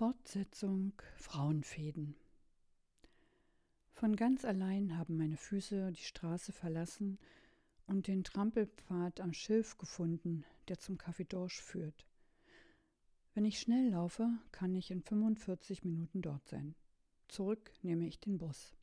Fortsetzung 0.00 0.94
Frauenfäden. 1.16 2.16
Von 3.92 4.16
ganz 4.16 4.46
allein 4.46 4.96
haben 4.96 5.18
meine 5.18 5.36
Füße 5.36 5.92
die 5.92 6.02
Straße 6.02 6.52
verlassen 6.52 7.18
und 7.86 8.06
den 8.06 8.24
Trampelpfad 8.24 9.20
am 9.20 9.34
Schilf 9.34 9.76
gefunden, 9.76 10.46
der 10.68 10.78
zum 10.78 10.96
Café 10.96 11.28
Dorsch 11.28 11.60
führt. 11.60 12.06
Wenn 13.34 13.44
ich 13.44 13.60
schnell 13.60 13.90
laufe, 13.90 14.26
kann 14.52 14.74
ich 14.74 14.90
in 14.90 15.02
45 15.02 15.84
Minuten 15.84 16.22
dort 16.22 16.48
sein. 16.48 16.74
Zurück 17.28 17.70
nehme 17.82 18.06
ich 18.06 18.18
den 18.18 18.38
Bus. 18.38 18.74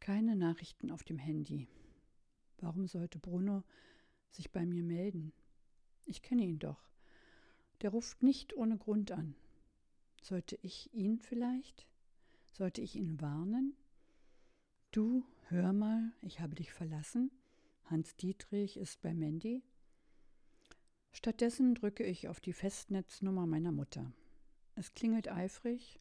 Keine 0.00 0.34
Nachrichten 0.34 0.90
auf 0.90 1.04
dem 1.04 1.18
Handy. 1.18 1.68
Warum 2.56 2.86
sollte 2.86 3.18
Bruno 3.18 3.64
sich 4.30 4.50
bei 4.50 4.64
mir 4.64 4.82
melden? 4.82 5.34
Ich 6.06 6.22
kenne 6.22 6.44
ihn 6.44 6.58
doch. 6.58 6.88
Der 7.82 7.90
ruft 7.90 8.22
nicht 8.22 8.56
ohne 8.56 8.78
Grund 8.78 9.12
an. 9.12 9.34
Sollte 10.22 10.58
ich 10.62 10.92
ihn 10.92 11.18
vielleicht? 11.18 11.86
Sollte 12.52 12.80
ich 12.80 12.96
ihn 12.96 13.20
warnen? 13.20 13.76
Du, 14.90 15.24
hör 15.48 15.72
mal, 15.72 16.12
ich 16.22 16.40
habe 16.40 16.54
dich 16.54 16.72
verlassen. 16.72 17.30
Hans 17.84 18.16
Dietrich 18.16 18.76
ist 18.76 19.00
bei 19.00 19.14
Mandy. 19.14 19.62
Stattdessen 21.12 21.74
drücke 21.74 22.04
ich 22.04 22.28
auf 22.28 22.40
die 22.40 22.52
Festnetznummer 22.52 23.46
meiner 23.46 23.72
Mutter. 23.72 24.12
Es 24.74 24.94
klingelt 24.94 25.28
eifrig, 25.28 26.00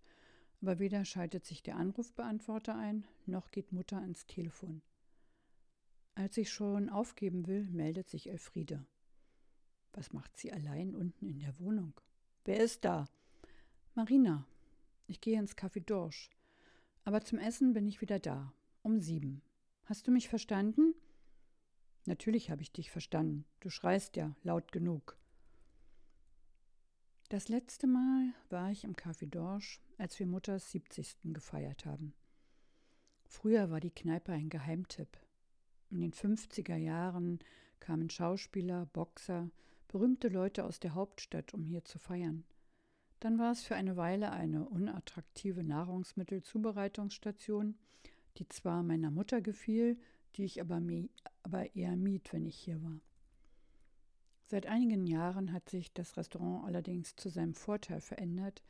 aber 0.61 0.79
weder 0.79 1.05
schaltet 1.05 1.45
sich 1.45 1.63
der 1.63 1.77
Anrufbeantworter 1.77 2.75
ein, 2.75 3.05
noch 3.25 3.51
geht 3.51 3.71
Mutter 3.71 3.97
ans 3.97 4.25
Telefon. 4.25 4.81
Als 6.15 6.37
ich 6.37 6.51
schon 6.51 6.89
aufgeben 6.89 7.47
will, 7.47 7.69
meldet 7.69 8.09
sich 8.09 8.29
Elfriede. 8.29 8.85
Was 9.93 10.13
macht 10.13 10.35
sie 10.37 10.51
allein 10.51 10.95
unten 10.95 11.27
in 11.27 11.39
der 11.39 11.57
Wohnung? 11.59 11.93
Wer 12.43 12.59
ist 12.59 12.85
da? 12.85 13.07
Marina, 13.97 14.45
ich 15.07 15.21
gehe 15.21 15.39
ins 15.39 15.57
Café 15.57 15.83
Dorsch. 15.83 16.29
Aber 17.03 17.21
zum 17.21 17.39
Essen 17.39 17.73
bin 17.73 17.87
ich 17.87 17.99
wieder 17.99 18.19
da. 18.19 18.53
Um 18.83 19.01
sieben. 19.01 19.41
Hast 19.85 20.05
du 20.05 20.11
mich 20.11 20.29
verstanden? 20.29 20.93
Natürlich 22.05 22.51
habe 22.51 22.61
ich 22.61 22.71
dich 22.71 22.91
verstanden. 22.91 23.43
Du 23.59 23.71
schreist 23.71 24.15
ja 24.15 24.35
laut 24.43 24.71
genug. 24.71 25.17
Das 27.29 27.49
letzte 27.49 27.87
Mal 27.87 28.35
war 28.51 28.69
ich 28.69 28.83
im 28.83 28.95
Café 28.95 29.27
Dorsch, 29.27 29.81
als 29.97 30.19
wir 30.19 30.27
Mutters 30.27 30.69
70. 30.69 31.17
gefeiert 31.33 31.87
haben. 31.87 32.13
Früher 33.25 33.71
war 33.71 33.79
die 33.79 33.89
Kneipe 33.89 34.31
ein 34.31 34.49
Geheimtipp. 34.49 35.17
In 35.89 36.01
den 36.01 36.13
50er 36.13 36.75
Jahren 36.75 37.39
kamen 37.79 38.11
Schauspieler, 38.11 38.85
Boxer, 38.93 39.49
berühmte 39.87 40.27
Leute 40.27 40.65
aus 40.65 40.79
der 40.79 40.93
Hauptstadt, 40.93 41.55
um 41.55 41.63
hier 41.63 41.83
zu 41.83 41.97
feiern. 41.97 42.43
Dann 43.19 43.39
war 43.39 43.51
es 43.51 43.63
für 43.63 43.75
eine 43.75 43.97
Weile 43.97 44.31
eine 44.31 44.69
unattraktive 44.69 45.63
Nahrungsmittelzubereitungsstation, 45.63 47.79
die 48.37 48.47
zwar 48.47 48.83
meiner 48.83 49.09
Mutter 49.09 49.41
gefiel, 49.41 49.99
die 50.35 50.45
ich 50.45 50.61
aber, 50.61 50.79
aber 51.43 51.75
eher 51.75 51.95
mied, 51.95 52.31
wenn 52.31 52.45
ich 52.45 52.59
hier 52.59 52.83
war. 52.83 53.01
Seit 54.45 54.67
einigen 54.67 55.07
Jahren 55.07 55.51
hat 55.51 55.69
sich 55.69 55.91
das 55.93 56.15
Restaurant 56.15 56.65
allerdings 56.65 57.15
zu 57.15 57.29
seinem 57.29 57.53
Vorteil 57.53 57.99
verändert. 57.99 58.63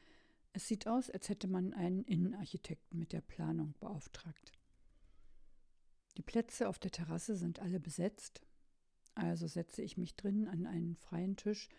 Es 0.54 0.68
sieht 0.68 0.88
aus, 0.88 1.12
als 1.12 1.30
hätte 1.30 1.48
man 1.48 1.74
einen 1.74 2.04
Innenarchitekten 2.06 2.98
mit 2.98 3.14
der 3.14 3.22
Planung 3.22 3.76
beauftragt. 3.80 4.54
Die 6.18 6.24
Plätze 6.24 6.68
auf 6.68 6.80
der 6.80 6.90
Terrasse 6.90 7.36
sind 7.36 7.60
alle 7.60 7.80
besetzt, 7.80 8.42
also 9.14 9.46
setze 9.46 9.84
ich 9.84 9.98
mich 9.98 10.16
drin 10.16 10.48
an 10.48 10.66
einen 10.66 10.96
freien 10.96 11.36
Tisch 11.36 11.70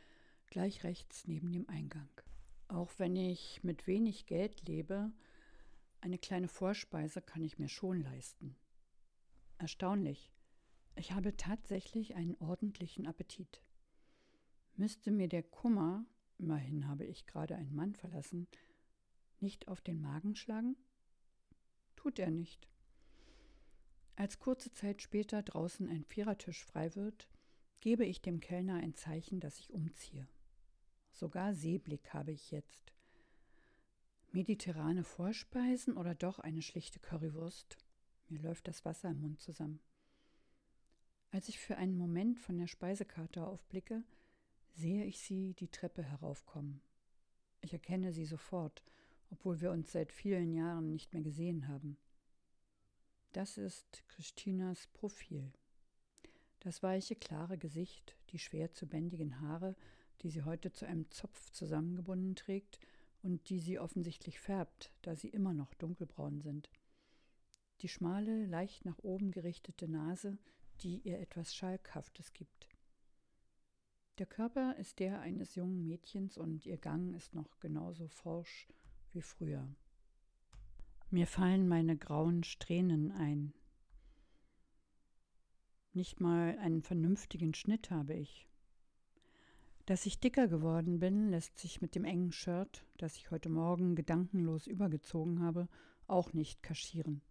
gleich 0.46 0.84
rechts 0.84 1.27
neben 1.27 1.50
dem 1.50 1.69
Eingang. 1.69 2.08
Auch 2.69 2.91
wenn 2.98 3.16
ich 3.16 3.64
mit 3.64 3.86
wenig 3.86 4.27
Geld 4.27 4.69
lebe, 4.69 5.11
eine 6.00 6.19
kleine 6.19 6.48
Vorspeise 6.48 7.22
kann 7.22 7.42
ich 7.42 7.58
mir 7.58 7.69
schon 7.69 8.02
leisten. 8.02 8.56
Erstaunlich. 9.56 10.30
Ich 10.95 11.12
habe 11.12 11.36
tatsächlich 11.36 12.14
einen 12.14 12.36
ordentlichen 12.36 13.07
Appetit. 13.07 13.62
Müsste 14.77 15.11
mir 15.11 15.28
der 15.28 15.42
Kummer, 15.42 16.05
immerhin 16.36 16.86
habe 16.86 17.05
ich 17.05 17.27
gerade 17.27 17.57
einen 17.57 17.74
Mann 17.74 17.95
verlassen, 17.95 18.46
nicht 19.40 19.68
auf 19.68 19.80
den 19.80 20.01
Magen 20.01 20.36
schlagen? 20.36 20.77
Tut 21.96 22.18
er 22.18 22.30
nicht. 22.30 22.68
Als 24.14 24.39
kurze 24.39 24.73
Zeit 24.73 25.01
später 25.01 25.42
draußen 25.42 25.89
ein 25.89 26.05
Vierertisch 26.05 26.64
frei 26.64 26.95
wird, 26.95 27.28
gebe 27.80 28.05
ich 28.05 28.20
dem 28.20 28.40
Kellner 28.40 28.74
ein 28.74 28.95
Zeichen, 28.95 29.40
dass 29.40 29.58
ich 29.58 29.73
umziehe. 29.73 30.28
Sogar 31.18 31.52
Seeblick 31.52 32.14
habe 32.14 32.30
ich 32.30 32.52
jetzt. 32.52 32.92
Mediterrane 34.30 35.02
Vorspeisen 35.02 35.96
oder 35.96 36.14
doch 36.14 36.39
eine 36.39 36.62
schlichte 36.62 37.01
Currywurst? 37.01 37.77
Mir 38.29 38.40
läuft 38.40 38.68
das 38.68 38.84
Wasser 38.84 39.11
im 39.11 39.23
Mund 39.23 39.40
zusammen. 39.40 39.80
Als 41.33 41.48
ich 41.48 41.58
für 41.58 41.77
einen 41.77 41.98
Moment 41.98 42.39
von 42.39 42.57
der 42.57 42.68
Speisekarte 42.68 43.45
aufblicke, 43.45 44.05
sehe 44.74 45.05
ich 45.07 45.18
sie 45.18 45.55
die 45.55 45.67
Treppe 45.67 46.05
heraufkommen. 46.05 46.80
Ich 47.62 47.73
erkenne 47.73 48.12
sie 48.12 48.24
sofort, 48.24 48.84
obwohl 49.30 49.61
wir 49.61 49.73
uns 49.73 49.90
seit 49.90 50.12
vielen 50.12 50.52
Jahren 50.52 50.89
nicht 50.89 51.12
mehr 51.14 51.23
gesehen 51.24 51.67
haben. 51.67 51.96
Das 53.33 53.58
ist 53.58 54.05
Christinas 54.07 54.86
Profil. 54.92 55.52
Das 56.61 56.84
weiche, 56.84 57.17
klare 57.17 57.58
Gesicht, 57.58 58.14
die 58.30 58.39
schwer 58.39 58.73
zu 58.73 58.86
bändigen 58.86 59.40
Haare, 59.40 59.74
die 60.23 60.30
sie 60.30 60.42
heute 60.42 60.73
zu 60.73 60.86
einem 60.86 61.11
Zopf 61.11 61.51
zusammengebunden 61.51 62.36
trägt 62.36 62.79
und 63.23 63.48
die 63.48 63.61
sie 63.61 63.79
offensichtlich 63.79 64.40
färbt, 64.40 64.92
da 65.02 65.14
sie 65.17 65.29
immer 65.29 65.55
noch 65.55 65.74
dunkelbraun 65.74 66.40
sind. 66.40 66.70
Die 67.80 67.89
schmale, 67.89 68.46
leicht 68.46 68.84
nach 68.84 68.98
oben 68.98 69.30
gerichtete 69.30 69.89
Nase, 69.89 70.39
die 70.80 70.98
ihr 70.98 71.20
etwas 71.20 71.55
Schalkhaftes 71.55 72.33
gibt. 72.33 72.68
Der 74.18 74.27
Körper 74.27 74.74
ist 74.77 74.98
der 74.98 75.20
eines 75.20 75.55
jungen 75.55 75.84
Mädchens 75.84 76.36
und 76.39 76.67
ihr 76.67 76.77
Gang 76.77 77.14
ist 77.14 77.34
noch 77.34 77.61
genauso 77.61 78.08
forsch 78.08 78.67
wie 79.12 79.23
früher. 79.23 79.68
Mir 81.11 81.27
fallen 81.27 81.68
meine 81.68 81.96
grauen 81.96 82.42
Strähnen 82.42 83.12
ein. 83.12 83.55
Nicht 85.92 86.20
mal 86.20 86.58
einen 86.58 86.83
vernünftigen 86.83 87.55
Schnitt 87.55 87.90
habe 87.90 88.14
ich. 88.14 88.48
Dass 89.89 90.05
ich 90.05 90.21
dicker 90.21 90.49
geworden 90.49 90.99
bin, 90.99 91.31
lässt 91.31 91.59
sich 91.59 91.81
mit 91.81 91.95
dem 91.95 92.05
engen 92.05 92.31
Shirt, 92.31 92.85
das 92.99 93.17
ich 93.17 93.31
heute 93.31 93.49
Morgen 93.49 93.95
gedankenlos 93.95 94.67
übergezogen 94.67 95.41
habe, 95.41 95.67
auch 96.07 96.35
nicht 96.35 96.63
kaschieren. 96.63 97.23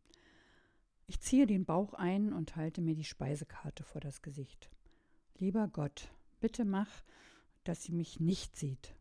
Ich 1.05 1.19
ziehe 1.21 1.45
den 1.45 1.65
Bauch 1.65 1.93
ein 1.93 2.33
und 2.33 2.55
halte 2.55 2.81
mir 2.81 2.95
die 2.95 3.03
Speisekarte 3.03 3.83
vor 3.83 4.01
das 4.01 4.23
Gesicht. 4.23 4.71
Lieber 5.37 5.67
Gott, 5.67 6.11
bitte 6.39 6.65
mach, 6.65 7.03
dass 7.63 7.83
sie 7.83 7.91
mich 7.91 8.19
nicht 8.19 8.57
sieht. 8.57 8.95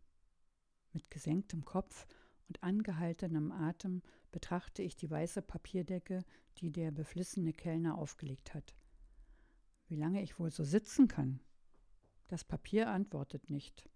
Mit 0.92 1.10
gesenktem 1.10 1.64
Kopf 1.64 2.06
und 2.48 2.62
angehaltenem 2.62 3.52
Atem 3.52 4.02
betrachte 4.32 4.82
ich 4.82 4.96
die 4.96 5.10
weiße 5.10 5.40
Papierdecke, 5.40 6.26
die 6.58 6.72
der 6.72 6.90
beflissene 6.90 7.54
Kellner 7.54 7.96
aufgelegt 7.96 8.52
hat. 8.52 8.74
Wie 9.88 9.96
lange 9.96 10.22
ich 10.22 10.38
wohl 10.38 10.50
so 10.50 10.62
sitzen 10.62 11.08
kann? 11.08 11.40
Das 12.28 12.42
Papier 12.42 12.88
antwortet 12.88 13.50
nicht. 13.50 13.88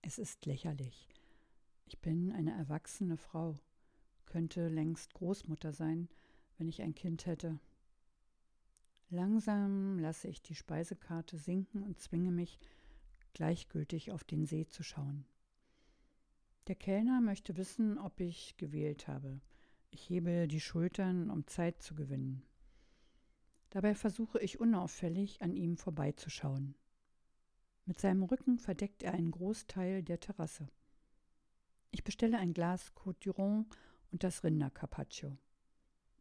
Es 0.00 0.18
ist 0.18 0.46
lächerlich. 0.46 1.08
Ich 1.84 1.98
bin 2.00 2.32
eine 2.32 2.52
erwachsene 2.52 3.18
Frau, 3.18 3.56
könnte 4.24 4.68
längst 4.68 5.12
Großmutter 5.12 5.72
sein, 5.72 6.08
wenn 6.56 6.68
ich 6.68 6.80
ein 6.80 6.94
Kind 6.94 7.26
hätte. 7.26 7.60
Langsam 9.10 9.98
lasse 9.98 10.28
ich 10.28 10.42
die 10.42 10.54
Speisekarte 10.54 11.36
sinken 11.36 11.82
und 11.82 11.98
zwinge 11.98 12.30
mich, 12.30 12.58
gleichgültig 13.34 14.12
auf 14.12 14.24
den 14.24 14.46
See 14.46 14.66
zu 14.66 14.82
schauen. 14.82 15.26
Der 16.68 16.74
Kellner 16.74 17.20
möchte 17.20 17.56
wissen, 17.56 17.98
ob 17.98 18.18
ich 18.20 18.56
gewählt 18.56 19.08
habe. 19.08 19.40
Ich 19.90 20.08
hebe 20.08 20.48
die 20.48 20.60
Schultern, 20.60 21.30
um 21.30 21.46
Zeit 21.46 21.82
zu 21.82 21.94
gewinnen. 21.94 22.42
Dabei 23.70 23.94
versuche 23.94 24.40
ich 24.40 24.58
unauffällig 24.60 25.42
an 25.42 25.54
ihm 25.54 25.76
vorbeizuschauen. 25.76 26.74
Mit 27.88 28.02
seinem 28.02 28.22
Rücken 28.22 28.58
verdeckt 28.58 29.02
er 29.02 29.14
einen 29.14 29.30
Großteil 29.30 30.02
der 30.02 30.20
Terrasse. 30.20 30.68
Ich 31.90 32.04
bestelle 32.04 32.36
ein 32.36 32.52
Glas 32.52 32.94
Côte 32.94 33.16
d'Iron 33.22 33.64
und 34.12 34.24
das 34.24 34.44
Rindercarpaccio. 34.44 35.38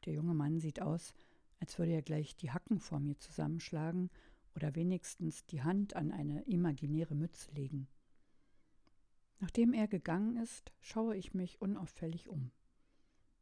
Der 0.06 0.14
junge 0.14 0.34
Mann 0.34 0.62
sieht 0.62 0.82
aus, 0.82 1.14
als 1.60 1.78
würde 1.78 1.92
er 1.92 2.02
gleich 2.02 2.38
die 2.38 2.52
Hacken 2.52 2.80
vor 2.80 3.02
mir 3.02 3.20
zusammenschlagen 3.20 4.10
oder 4.56 4.76
wenigstens 4.76 5.46
die 5.46 5.62
Hand 5.62 5.94
an 5.94 6.14
eine 6.14 6.42
imaginäre 6.44 7.16
Mütze 7.16 7.52
legen. 7.52 7.90
Nachdem 9.40 9.74
er 9.74 9.90
gegangen 9.90 10.38
ist, 10.38 10.72
schaue 10.80 11.18
ich 11.18 11.34
mich 11.34 11.60
unauffällig 11.60 12.30
um. 12.30 12.50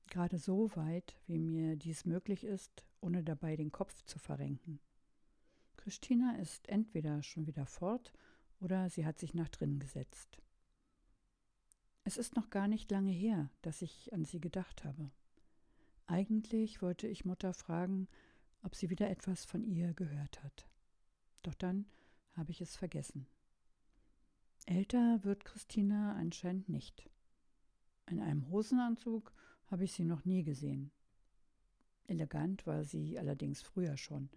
Gerade 0.07 0.39
so 0.39 0.75
weit, 0.75 1.15
wie 1.27 1.37
mir 1.37 1.75
dies 1.75 2.05
möglich 2.05 2.43
ist, 2.43 2.87
ohne 3.01 3.23
dabei 3.23 3.55
den 3.55 3.71
Kopf 3.71 4.01
zu 4.05 4.17
verrenken. 4.17 4.79
Christina 5.85 6.35
ist 6.37 6.67
entweder 6.67 7.21
schon 7.21 7.45
wieder 7.45 7.67
fort 7.67 8.11
oder 8.59 8.89
sie 8.89 9.05
hat 9.05 9.19
sich 9.19 9.35
nach 9.35 9.49
drinnen 9.49 9.77
gesetzt. 9.77 10.41
Es 12.03 12.17
ist 12.17 12.35
noch 12.35 12.49
gar 12.49 12.67
nicht 12.67 12.89
lange 12.89 13.11
her, 13.11 13.51
dass 13.61 13.83
ich 13.83 14.11
an 14.11 14.25
sie 14.25 14.41
gedacht 14.41 14.83
habe. 14.83 15.11
Eigentlich 16.07 16.81
wollte 16.81 17.05
ich 17.07 17.23
Mutter 17.23 17.53
fragen, 17.53 18.07
ob 18.63 18.73
sie 18.73 18.89
wieder 18.89 19.11
etwas 19.11 19.45
von 19.45 19.63
ihr 19.63 19.93
gehört 19.93 20.43
hat. 20.43 20.67
Doch 21.43 21.53
dann 21.53 21.85
habe 22.33 22.49
ich 22.49 22.61
es 22.61 22.75
vergessen. 22.75 23.27
Älter 24.65 25.23
wird 25.23 25.45
Christina 25.45 26.15
anscheinend 26.15 26.67
nicht. 26.67 27.07
In 28.07 28.19
einem 28.19 28.49
Hosenanzug 28.49 29.31
habe 29.67 29.83
ich 29.83 29.91
sie 29.91 30.05
noch 30.05 30.25
nie 30.25 30.41
gesehen. 30.41 30.89
Elegant 32.07 32.65
war 32.65 32.83
sie 32.83 33.19
allerdings 33.19 33.61
früher 33.61 33.97
schon, 33.97 34.31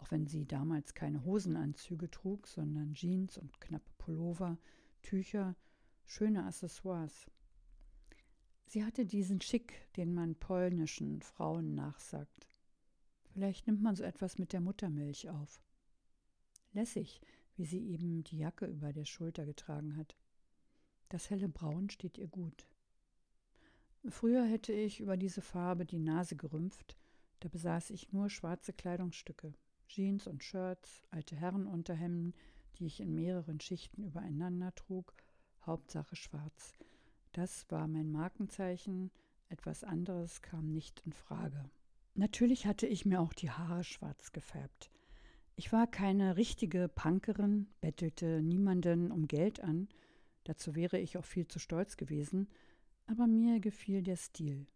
auch 0.00 0.10
wenn 0.10 0.26
sie 0.26 0.46
damals 0.46 0.94
keine 0.94 1.24
Hosenanzüge 1.24 2.10
trug, 2.10 2.46
sondern 2.46 2.94
Jeans 2.94 3.36
und 3.36 3.60
knappe 3.60 3.90
Pullover, 3.98 4.58
Tücher, 5.02 5.56
schöne 6.04 6.44
Accessoires. 6.44 7.30
Sie 8.66 8.84
hatte 8.84 9.04
diesen 9.04 9.40
Schick, 9.40 9.92
den 9.96 10.14
man 10.14 10.36
polnischen 10.36 11.22
Frauen 11.22 11.74
nachsagt. 11.74 12.48
Vielleicht 13.32 13.66
nimmt 13.66 13.82
man 13.82 13.94
so 13.96 14.02
etwas 14.04 14.38
mit 14.38 14.52
der 14.52 14.60
Muttermilch 14.60 15.28
auf. 15.28 15.62
Lässig, 16.72 17.20
wie 17.56 17.64
sie 17.64 17.90
eben 17.90 18.24
die 18.24 18.38
Jacke 18.38 18.66
über 18.66 18.92
der 18.92 19.04
Schulter 19.04 19.44
getragen 19.44 19.96
hat. 19.96 20.16
Das 21.08 21.30
helle 21.30 21.48
Braun 21.48 21.90
steht 21.90 22.16
ihr 22.16 22.28
gut. 22.28 22.66
Früher 24.08 24.44
hätte 24.44 24.72
ich 24.72 25.00
über 25.00 25.16
diese 25.16 25.42
Farbe 25.42 25.84
die 25.84 25.98
Nase 25.98 26.36
gerümpft, 26.36 26.96
da 27.40 27.48
besaß 27.48 27.90
ich 27.90 28.12
nur 28.12 28.30
schwarze 28.30 28.72
Kleidungsstücke, 28.72 29.52
Jeans 29.90 30.28
und 30.28 30.44
Shirts, 30.44 31.02
alte 31.10 31.34
Herrenunterhemden, 31.34 32.32
die 32.78 32.86
ich 32.86 33.00
in 33.00 33.12
mehreren 33.12 33.58
Schichten 33.58 34.04
übereinander 34.04 34.72
trug, 34.76 35.12
Hauptsache 35.66 36.14
schwarz. 36.14 36.74
Das 37.32 37.68
war 37.70 37.88
mein 37.88 38.12
Markenzeichen, 38.12 39.10
etwas 39.48 39.82
anderes 39.82 40.42
kam 40.42 40.72
nicht 40.72 41.00
in 41.04 41.12
Frage. 41.12 41.68
Natürlich 42.14 42.66
hatte 42.66 42.86
ich 42.86 43.04
mir 43.04 43.20
auch 43.20 43.32
die 43.32 43.50
Haare 43.50 43.82
schwarz 43.82 44.30
gefärbt. 44.30 44.90
Ich 45.56 45.72
war 45.72 45.88
keine 45.88 46.36
richtige 46.36 46.88
Punkerin, 46.88 47.66
bettelte 47.80 48.42
niemanden 48.42 49.10
um 49.10 49.26
Geld 49.26 49.60
an, 49.60 49.88
dazu 50.44 50.76
wäre 50.76 51.00
ich 51.00 51.18
auch 51.18 51.24
viel 51.24 51.48
zu 51.48 51.58
stolz 51.58 51.96
gewesen, 51.96 52.48
aber 53.08 53.26
mir 53.26 53.58
gefiel 53.58 54.02
der 54.02 54.16
Stil. 54.16 54.68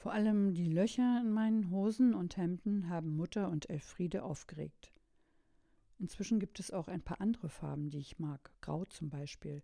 Vor 0.00 0.14
allem 0.14 0.54
die 0.54 0.64
Löcher 0.64 1.20
in 1.20 1.30
meinen 1.30 1.70
Hosen 1.70 2.14
und 2.14 2.38
Hemden 2.38 2.88
haben 2.88 3.16
Mutter 3.16 3.50
und 3.50 3.68
Elfriede 3.68 4.22
aufgeregt. 4.22 4.90
Inzwischen 5.98 6.40
gibt 6.40 6.58
es 6.58 6.70
auch 6.70 6.88
ein 6.88 7.02
paar 7.02 7.20
andere 7.20 7.50
Farben, 7.50 7.90
die 7.90 7.98
ich 7.98 8.18
mag, 8.18 8.50
grau 8.62 8.86
zum 8.86 9.10
Beispiel, 9.10 9.62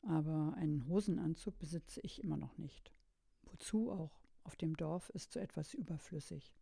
aber 0.00 0.54
einen 0.56 0.88
Hosenanzug 0.88 1.58
besitze 1.58 2.00
ich 2.02 2.24
immer 2.24 2.38
noch 2.38 2.56
nicht. 2.56 2.92
Wozu 3.42 3.90
auch? 3.90 4.22
Auf 4.44 4.56
dem 4.56 4.74
Dorf 4.74 5.10
ist 5.10 5.34
so 5.34 5.38
etwas 5.38 5.74
überflüssig. 5.74 6.54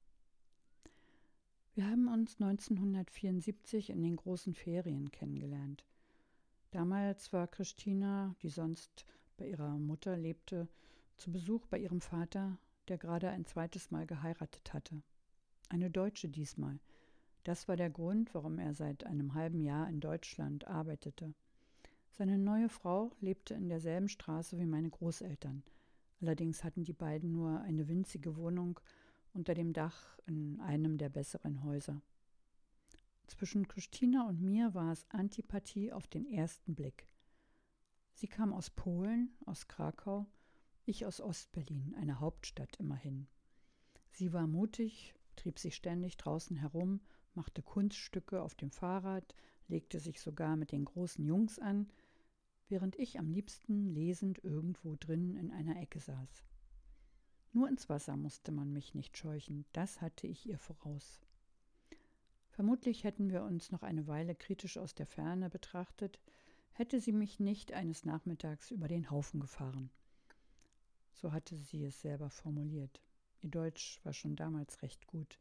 Wir 1.75 1.87
haben 1.87 2.09
uns 2.09 2.41
1974 2.41 3.91
in 3.91 4.03
den 4.03 4.17
großen 4.17 4.53
Ferien 4.53 5.13
kennengelernt. 5.13 5.85
Damals 6.73 7.33
war 7.33 7.47
Christina, 7.47 8.35
die 8.43 8.49
sonst 8.49 9.07
bei 9.37 9.47
ihrer 9.47 9.79
Mutter 9.79 10.17
lebte, 10.17 10.67
zu 11.19 11.31
Besuch 11.31 11.67
bei 11.67 11.79
ihrem 11.79 12.01
Vater, 12.01 12.59
der 12.93 12.99
gerade 12.99 13.31
ein 13.31 13.47
zweites 13.47 13.91
Mal 13.91 14.07
geheiratet 14.07 14.75
hatte. 14.75 15.03
Eine 15.71 15.91
Deutsche 15.91 16.29
diesmal. 16.29 16.79
Das 17.43 17.67
war 17.67 17.75
der 17.75 17.89
Grund, 17.89 18.35
warum 18.35 18.59
er 18.59 18.75
seit 18.75 19.05
einem 19.05 19.33
halben 19.33 19.63
Jahr 19.63 19.89
in 19.89 19.99
Deutschland 19.99 20.67
arbeitete. 20.67 21.33
Seine 22.11 22.37
neue 22.37 22.69
Frau 22.69 23.11
lebte 23.19 23.55
in 23.55 23.71
derselben 23.71 24.11
Straße 24.11 24.59
wie 24.59 24.67
meine 24.67 24.91
Großeltern. 24.91 25.63
Allerdings 26.21 26.65
hatten 26.65 26.85
die 26.85 26.93
beiden 26.93 27.33
nur 27.33 27.63
eine 27.63 27.89
winzige 27.89 28.37
Wohnung 28.37 28.79
unter 29.33 29.55
dem 29.55 29.73
Dach 29.73 30.19
in 30.27 30.61
einem 30.61 30.99
der 30.99 31.09
besseren 31.09 31.65
Häuser. 31.65 32.03
Zwischen 33.27 33.69
Christina 33.69 34.29
und 34.29 34.43
mir 34.43 34.75
war 34.75 34.93
es 34.93 35.07
Antipathie 35.09 35.95
auf 35.95 36.09
den 36.09 36.27
ersten 36.27 36.75
Blick. 36.75 37.09
Sie 38.13 38.29
kam 38.29 38.53
aus 38.53 38.69
Polen, 38.69 39.35
aus 39.47 39.67
Krakau, 39.67 40.27
ich 40.85 41.07
aus 41.07 41.21
Ostberlin, 41.21 41.95
einer 41.97 42.21
Hauptstadt 42.21 42.77
immerhin. 42.77 43.29
Sie 44.11 44.33
war 44.33 44.47
mutig, 44.47 45.15
trieb 45.37 45.59
sich 45.59 45.75
ständig 45.75 46.17
draußen 46.17 46.57
herum, 46.57 47.01
machte 47.35 47.63
Kunststücke 47.63 48.43
auf 48.43 48.55
dem 48.55 48.71
Fahrrad, 48.71 49.35
legte 49.69 50.01
sich 50.01 50.21
sogar 50.21 50.57
mit 50.57 50.73
den 50.73 50.85
großen 50.85 51.25
Jungs 51.25 51.59
an, 51.59 51.91
während 52.69 52.99
ich 52.99 53.19
am 53.19 53.31
liebsten 53.31 53.87
lesend 53.87 54.43
irgendwo 54.45 54.97
drin 54.97 55.37
in 55.37 55.51
einer 55.51 55.81
Ecke 55.81 56.01
saß. 56.01 56.45
Nur 57.53 57.69
ins 57.69 57.89
Wasser 57.89 58.17
musste 58.17 58.51
man 58.51 58.73
mich 58.73 58.95
nicht 58.95 59.17
scheuchen, 59.17 59.67
das 59.73 60.01
hatte 60.01 60.27
ich 60.27 60.47
ihr 60.47 60.59
voraus. 60.59 61.21
Vermutlich 62.49 63.05
hätten 63.05 63.31
wir 63.31 63.45
uns 63.45 63.71
noch 63.71 63.83
eine 63.83 64.07
Weile 64.07 64.35
kritisch 64.35 64.79
aus 64.79 64.95
der 64.95 65.07
Ferne 65.07 65.49
betrachtet, 65.49 66.19
hätte 66.73 67.01
sie 67.01 67.13
mich 67.13 67.41
nicht 67.41 67.73
eines 67.73 68.05
Nachmittags 68.05 68.71
über 68.71 68.89
den 68.89 69.11
Haufen 69.11 69.41
gefahren. 69.41 69.91
So 71.13 71.33
hatte 71.33 71.57
sie 71.57 71.85
es 71.85 72.01
selber 72.01 72.31
formuliert. 72.31 73.01
Ihr 73.43 73.51
Deutsch 73.51 74.01
war 74.05 74.13
schon 74.13 74.37
damals 74.37 74.83
recht 74.83 75.07
gut. 75.07 75.39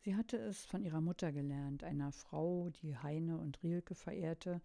Sie 0.00 0.14
hatte 0.14 0.36
es 0.36 0.64
von 0.64 0.82
ihrer 0.82 1.00
Mutter 1.00 1.32
gelernt, 1.32 1.84
einer 1.84 2.12
Frau, 2.12 2.70
die 2.70 2.96
Heine 2.96 3.38
und 3.38 3.62
Rilke 3.62 3.94
verehrte 3.94 4.60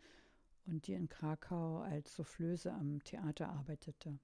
und 0.65 0.87
die 0.87 0.93
in 0.93 1.09
Krakau 1.09 1.79
als 1.79 2.15
Soufflöse 2.15 2.71
am 2.71 3.03
Theater 3.03 3.49
arbeitete. 3.49 4.19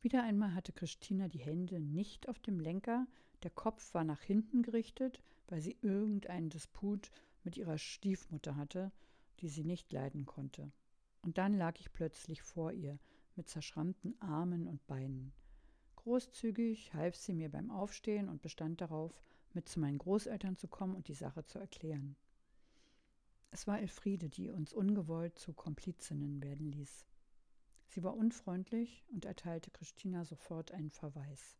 Wieder 0.00 0.22
einmal 0.22 0.54
hatte 0.54 0.72
Christina 0.72 1.28
die 1.28 1.38
Hände 1.38 1.80
nicht 1.80 2.28
auf 2.28 2.38
dem 2.38 2.60
Lenker, 2.60 3.06
der 3.42 3.50
Kopf 3.50 3.94
war 3.94 4.04
nach 4.04 4.20
hinten 4.20 4.62
gerichtet, 4.62 5.22
weil 5.46 5.60
sie 5.60 5.78
irgendeinen 5.80 6.50
Disput 6.50 7.10
mit 7.42 7.56
ihrer 7.56 7.78
Stiefmutter 7.78 8.56
hatte, 8.56 8.92
die 9.40 9.48
sie 9.48 9.64
nicht 9.64 9.92
leiden 9.92 10.26
konnte. 10.26 10.70
Und 11.22 11.38
dann 11.38 11.56
lag 11.56 11.78
ich 11.78 11.92
plötzlich 11.92 12.42
vor 12.42 12.72
ihr, 12.72 12.98
mit 13.36 13.48
zerschrammten 13.48 14.20
Armen 14.20 14.66
und 14.66 14.86
Beinen. 14.86 15.32
Großzügig 15.96 16.92
half 16.94 17.16
sie 17.16 17.32
mir 17.32 17.50
beim 17.50 17.70
Aufstehen 17.70 18.28
und 18.28 18.42
bestand 18.42 18.80
darauf, 18.80 19.12
mit 19.54 19.68
zu 19.68 19.80
meinen 19.80 19.98
Großeltern 19.98 20.56
zu 20.56 20.68
kommen 20.68 20.94
und 20.94 21.08
die 21.08 21.14
Sache 21.14 21.44
zu 21.44 21.58
erklären. 21.58 22.16
Es 23.50 23.66
war 23.66 23.80
Elfriede, 23.80 24.28
die 24.28 24.50
uns 24.50 24.72
ungewollt 24.72 25.38
zu 25.38 25.52
Komplizinnen 25.52 26.42
werden 26.42 26.72
ließ. 26.72 27.06
Sie 27.86 28.02
war 28.02 28.16
unfreundlich 28.16 29.04
und 29.12 29.24
erteilte 29.24 29.70
Christina 29.70 30.24
sofort 30.24 30.72
einen 30.72 30.90
Verweis. 30.90 31.56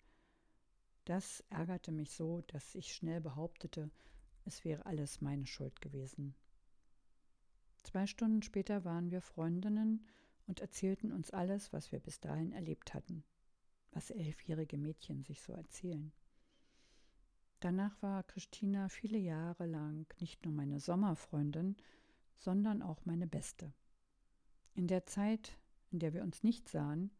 Das 1.04 1.44
ärgerte 1.50 1.92
mich 1.92 2.10
so, 2.10 2.40
dass 2.48 2.75
ich 2.75 2.92
schnell 2.92 3.20
behauptete, 3.20 3.90
es 4.44 4.64
wäre 4.64 4.87
alles 4.87 5.20
meine 5.20 5.46
Schuld 5.46 5.80
gewesen. 5.80 6.34
Zwei 7.82 8.06
Stunden 8.06 8.42
später 8.42 8.84
waren 8.84 9.10
wir 9.10 9.20
Freundinnen 9.20 10.06
und 10.46 10.60
erzählten 10.60 11.12
uns 11.12 11.30
alles, 11.30 11.72
was 11.72 11.92
wir 11.92 12.00
bis 12.00 12.20
dahin 12.20 12.52
erlebt 12.52 12.94
hatten, 12.94 13.24
was 13.92 14.10
elfjährige 14.10 14.76
Mädchen 14.76 15.22
sich 15.24 15.40
so 15.40 15.52
erzählen. 15.52 16.12
Danach 17.60 18.00
war 18.02 18.22
Christina 18.24 18.88
viele 18.88 19.18
Jahre 19.18 19.66
lang 19.66 20.06
nicht 20.20 20.44
nur 20.44 20.52
meine 20.52 20.80
Sommerfreundin, 20.80 21.76
sondern 22.36 22.82
auch 22.82 23.06
meine 23.06 23.26
beste. 23.26 23.72
In 24.74 24.86
der 24.86 25.06
Zeit, 25.06 25.56
in 25.90 25.98
der 25.98 26.12
wir 26.12 26.22
uns 26.22 26.42
nicht 26.42 26.68
sahen, 26.68 27.10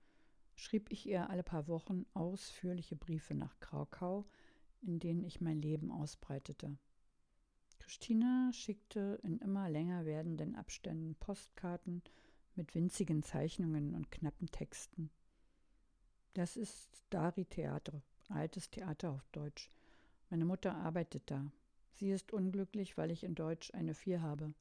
schrieb 0.54 0.90
ich 0.93 1.09
ihr 1.09 1.31
alle 1.31 1.43
paar 1.43 1.66
Wochen 1.69 2.04
ausführliche 2.12 2.97
Briefe 2.97 3.35
nach 3.35 3.59
Krakau, 3.61 4.26
in 4.83 4.99
denen 4.99 5.25
ich 5.25 5.40
mein 5.40 5.62
Leben 5.62 5.90
ausbreitete. 5.90 6.76
Christina 7.78 8.50
schickte 8.52 9.19
in 9.23 9.38
immer 9.38 9.69
länger 9.69 10.04
werdenden 10.04 10.57
Abständen 10.57 11.14
Postkarten 11.16 12.02
mit 12.56 12.75
winzigen 12.75 13.23
Zeichnungen 13.23 13.94
und 13.94 14.11
knappen 14.11 14.50
Texten. 14.50 15.11
Das 16.34 16.56
ist 16.56 17.02
Dari 17.11 17.44
Theater, 17.44 18.02
altes 18.28 18.70
Theater 18.70 19.11
auf 19.11 19.28
Deutsch. 19.30 19.70
Meine 20.30 20.44
Mutter 20.44 20.75
arbeitet 20.75 21.30
da. 21.30 21.50
Sie 21.92 22.11
ist 22.11 22.32
unglücklich, 22.32 22.96
weil 22.96 23.11
ich 23.11 23.23
in 23.23 23.34
Deutsch 23.34 23.73
eine 23.73 23.94
Vier 23.94 24.20
habe. 24.20 24.52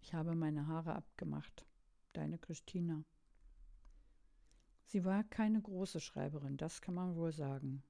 Ich 0.00 0.14
habe 0.14 0.34
meine 0.34 0.66
Haare 0.66 0.94
abgemacht. 0.94 1.66
Deine 2.12 2.38
Christina. 2.38 3.02
Sie 4.84 5.04
war 5.04 5.24
keine 5.24 5.60
große 5.60 6.00
Schreiberin, 6.00 6.56
das 6.56 6.80
kann 6.80 6.94
man 6.94 7.16
wohl 7.16 7.32
sagen. 7.32 7.82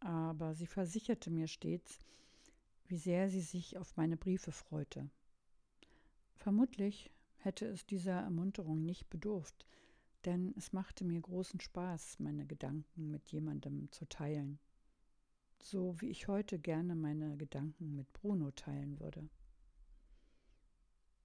Aber 0.00 0.54
sie 0.54 0.66
versicherte 0.66 1.30
mir 1.30 1.48
stets, 1.48 1.98
wie 2.86 2.98
sehr 2.98 3.30
sie 3.30 3.40
sich 3.40 3.76
auf 3.78 3.96
meine 3.96 4.16
Briefe 4.16 4.52
freute. 4.52 5.10
Vermutlich 6.36 7.10
hätte 7.46 7.64
es 7.66 7.86
dieser 7.86 8.20
Ermunterung 8.20 8.84
nicht 8.84 9.08
bedurft, 9.08 9.64
denn 10.26 10.52
es 10.58 10.74
machte 10.74 11.04
mir 11.04 11.20
großen 11.20 11.60
Spaß, 11.60 12.18
meine 12.18 12.44
Gedanken 12.44 13.10
mit 13.10 13.32
jemandem 13.32 13.90
zu 13.90 14.06
teilen 14.06 14.58
so 15.66 16.00
wie 16.00 16.10
ich 16.10 16.28
heute 16.28 16.58
gerne 16.58 16.94
meine 16.94 17.36
Gedanken 17.36 17.96
mit 17.96 18.12
Bruno 18.12 18.50
teilen 18.52 19.00
würde. 19.00 19.28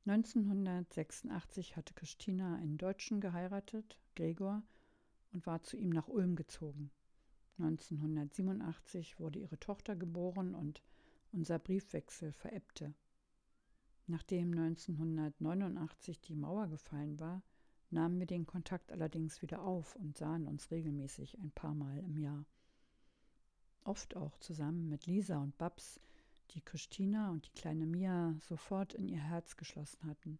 1986 0.05 1.75
hatte 1.75 1.93
Christina 1.93 2.55
einen 2.55 2.77
Deutschen 2.77 3.21
geheiratet, 3.21 3.99
Gregor, 4.15 4.63
und 5.31 5.45
war 5.45 5.61
zu 5.61 5.77
ihm 5.77 5.89
nach 5.89 6.07
Ulm 6.07 6.35
gezogen. 6.35 6.89
1987 7.59 9.19
wurde 9.19 9.39
ihre 9.39 9.59
Tochter 9.59 9.95
geboren 9.95 10.55
und 10.55 10.81
unser 11.31 11.59
Briefwechsel 11.59 12.31
verebbte. 12.33 12.95
Nachdem 14.11 14.51
1989 14.51 16.19
die 16.19 16.35
Mauer 16.35 16.67
gefallen 16.67 17.17
war, 17.21 17.41
nahmen 17.91 18.19
wir 18.19 18.25
den 18.25 18.45
Kontakt 18.45 18.91
allerdings 18.91 19.41
wieder 19.41 19.61
auf 19.61 19.95
und 19.95 20.17
sahen 20.17 20.47
uns 20.47 20.69
regelmäßig 20.69 21.39
ein 21.39 21.51
paar 21.51 21.73
Mal 21.73 21.97
im 21.99 22.17
Jahr. 22.17 22.45
Oft 23.85 24.17
auch 24.17 24.37
zusammen 24.39 24.89
mit 24.89 25.05
Lisa 25.05 25.41
und 25.41 25.57
Babs, 25.57 26.01
die 26.49 26.59
Christina 26.59 27.31
und 27.31 27.45
die 27.45 27.53
kleine 27.53 27.85
Mia 27.85 28.35
sofort 28.41 28.93
in 28.93 29.07
ihr 29.07 29.21
Herz 29.21 29.55
geschlossen 29.55 30.05
hatten. 30.05 30.39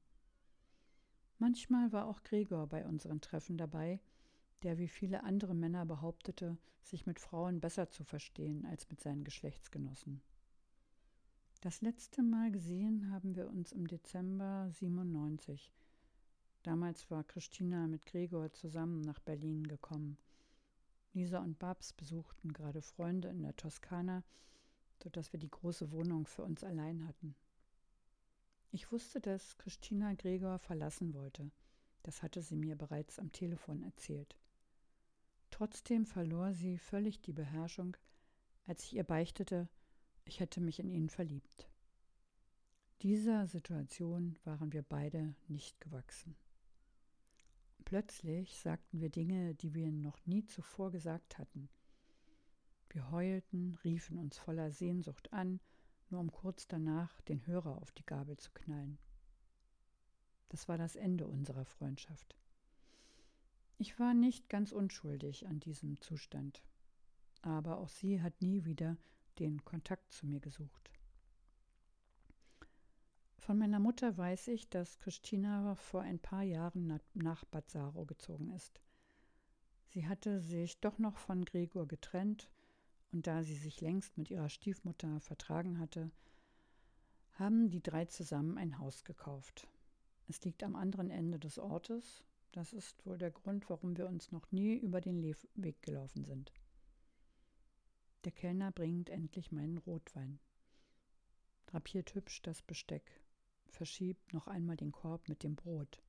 Manchmal 1.40 1.94
war 1.94 2.08
auch 2.08 2.24
Gregor 2.24 2.68
bei 2.68 2.86
unseren 2.86 3.22
Treffen 3.22 3.58
dabei, 3.58 4.02
der 4.64 4.80
wie 4.80 4.90
viele 4.90 5.24
andere 5.24 5.56
Männer 5.56 5.86
behauptete, 5.86 6.58
sich 6.82 7.06
mit 7.06 7.22
Frauen 7.22 7.62
besser 7.62 7.90
zu 7.90 8.04
verstehen 8.04 8.66
als 8.66 8.90
mit 8.90 9.00
seinen 9.00 9.24
Geschlechtsgenossen. 9.24 10.22
Das 11.62 11.82
letzte 11.82 12.24
Mal 12.24 12.52
gesehen 12.52 13.12
haben 13.12 13.36
wir 13.36 13.48
uns 13.48 13.72
im 13.72 13.86
Dezember 13.86 14.68
97. 14.72 15.72
Damals 16.64 17.12
war 17.12 17.24
Christina 17.24 17.86
mit 17.86 18.08
Gregor 18.08 18.52
zusammen 18.52 19.02
nach 19.02 19.20
Berlin 19.20 19.68
gekommen. 19.68 20.18
Lisa 21.14 21.38
und 21.38 21.60
Babs 21.60 21.94
besuchten 21.94 22.52
gerade 22.52 22.82
Freunde 22.82 23.28
in 23.28 23.44
der 23.44 23.56
Toskana, 23.56 24.24
sodass 25.04 25.34
wir 25.34 25.40
die 25.40 25.52
große 25.52 25.92
Wohnung 25.92 26.26
für 26.26 26.42
uns 26.42 26.64
allein 26.64 27.08
hatten. 27.08 27.36
Ich 28.72 28.92
wusste, 28.92 29.22
dass 29.22 29.60
Christina 29.60 30.16
Gregor 30.16 30.58
verlassen 30.58 31.14
wollte. 31.14 31.52
Das 32.02 32.24
hatte 32.24 32.42
sie 32.42 32.56
mir 32.56 32.76
bereits 32.76 33.20
am 33.20 33.32
Telefon 33.32 33.84
erzählt. 33.84 34.36
Trotzdem 35.52 36.08
verlor 36.08 36.56
sie 36.56 36.80
völlig 36.80 37.22
die 37.22 37.34
Beherrschung, 37.34 37.98
als 38.66 38.84
ich 38.86 38.96
ihr 38.96 39.04
beichtete, 39.04 39.70
ich 40.26 40.40
hätte 40.40 40.62
mich 40.62 40.80
in 40.80 40.90
ihn 40.90 41.10
verliebt. 41.10 41.68
Dieser 43.02 43.48
Situation 43.48 44.38
waren 44.44 44.74
wir 44.74 44.84
beide 44.84 45.36
nicht 45.48 45.80
gewachsen. 45.82 46.36
Plötzlich 47.84 48.60
sagten 48.60 49.02
wir 49.02 49.10
Dinge, 49.10 49.56
die 49.56 49.74
wir 49.74 49.92
noch 49.92 50.26
nie 50.26 50.46
zuvor 50.46 50.92
gesagt 50.92 51.38
hatten. 51.38 51.68
Wir 52.90 53.10
heulten, 53.10 53.78
riefen 53.84 54.18
uns 54.18 54.38
voller 54.38 54.72
Sehnsucht 54.72 55.34
an, 55.34 55.60
nur 56.10 56.20
um 56.20 56.32
kurz 56.32 56.68
danach 56.68 57.22
den 57.22 57.46
Hörer 57.48 57.82
auf 57.82 57.92
die 57.92 58.06
Gabel 58.06 58.38
zu 58.38 58.52
knallen. 58.52 59.00
Das 60.50 60.68
war 60.68 60.78
das 60.78 60.96
Ende 60.96 61.28
unserer 61.28 61.66
Freundschaft. 61.66 62.38
Ich 63.78 63.98
war 63.98 64.14
nicht 64.14 64.50
ganz 64.50 64.74
unschuldig 64.74 65.48
an 65.48 65.60
diesem 65.60 66.00
Zustand, 66.02 66.62
aber 67.42 67.78
auch 67.78 67.90
sie 67.90 68.22
hat 68.22 68.42
nie 68.42 68.66
wieder 68.66 68.98
den 69.42 69.66
Kontakt 69.66 70.12
zu 70.12 70.28
mir 70.28 70.40
gesucht. 70.40 70.92
Von 73.40 73.58
meiner 73.58 73.80
Mutter 73.80 74.16
weiß 74.16 74.50
ich, 74.50 74.70
dass 74.70 75.00
Christina 75.00 75.74
vor 75.74 76.02
ein 76.02 76.20
paar 76.20 76.44
Jahren 76.44 77.00
nach 77.16 77.44
Bad 77.46 77.70
Saro 77.72 78.06
gezogen 78.06 78.52
ist. 78.52 78.80
Sie 79.88 80.08
hatte 80.08 80.40
sich 80.40 80.80
doch 80.80 81.00
noch 81.00 81.18
von 81.18 81.44
Gregor 81.44 81.88
getrennt 81.88 82.52
und 83.12 83.26
da 83.26 83.42
sie 83.42 83.56
sich 83.56 83.82
längst 83.82 84.16
mit 84.16 84.30
ihrer 84.30 84.50
Stiefmutter 84.50 85.20
vertragen 85.20 85.80
hatte, 85.80 86.12
haben 87.34 87.72
die 87.72 87.82
drei 87.82 88.06
zusammen 88.06 88.60
ein 88.60 88.78
Haus 88.78 89.04
gekauft. 89.04 89.68
Es 90.28 90.44
liegt 90.44 90.64
am 90.64 90.76
anderen 90.76 91.10
Ende 91.10 91.40
des 91.40 91.58
Ortes. 91.58 92.24
Das 92.52 92.74
ist 92.74 93.06
wohl 93.08 93.18
der 93.18 93.32
Grund, 93.32 93.70
warum 93.72 93.98
wir 93.98 94.08
uns 94.08 94.32
noch 94.32 94.52
nie 94.52 94.76
über 94.78 95.02
den 95.02 95.24
Weg 95.24 95.82
gelaufen 95.82 96.26
sind. 96.26 96.54
Der 98.24 98.32
Kellner 98.32 98.72
bringt 98.72 99.10
endlich 99.10 99.52
meinen 99.52 99.78
Rotwein. 99.80 100.40
Drapiert 101.66 102.14
hübsch 102.14 102.42
das 102.42 102.62
Besteck 102.62 103.22
verschiebt 103.72 104.34
noch 104.34 104.48
einmal 104.48 104.78
den 104.78 104.92
Korb 104.92 105.28
mit 105.28 105.44
dem 105.44 105.56
Brot. 105.56 106.04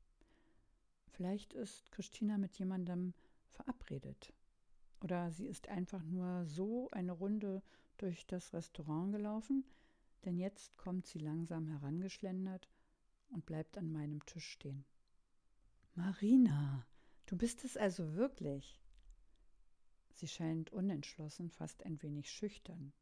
Vielleicht 1.11 1.52
ist 1.54 1.90
Christina 1.92 2.38
mit 2.38 2.59
jemandem 2.59 3.14
verabredet. 3.50 4.33
Oder 5.00 5.31
sie 5.31 5.47
ist 5.47 5.69
einfach 5.69 6.02
nur 6.04 6.45
so 6.47 6.90
eine 6.90 7.12
Runde 7.12 7.62
durch 7.99 8.26
das 8.26 8.52
Restaurant 8.52 9.12
gelaufen, 9.12 9.64
denn 10.25 10.38
jetzt 10.38 10.76
kommt 10.76 11.07
sie 11.07 11.19
langsam 11.19 11.69
herangeschlendert 11.69 12.69
und 13.31 13.47
bleibt 13.47 13.78
an 13.78 13.90
meinem 13.90 14.25
Tisch 14.26 14.49
stehen. 14.50 14.85
Marina, 15.95 16.87
du 17.26 17.37
bist 17.37 17.64
es 17.64 17.76
also 17.76 18.14
wirklich. 18.14 18.81
Sie 20.14 20.28
scheint 20.28 20.71
unentschlossen, 20.73 21.50
fast 21.50 21.85
ein 21.85 22.00
wenig 22.02 22.31
schüchtern. 22.31 22.92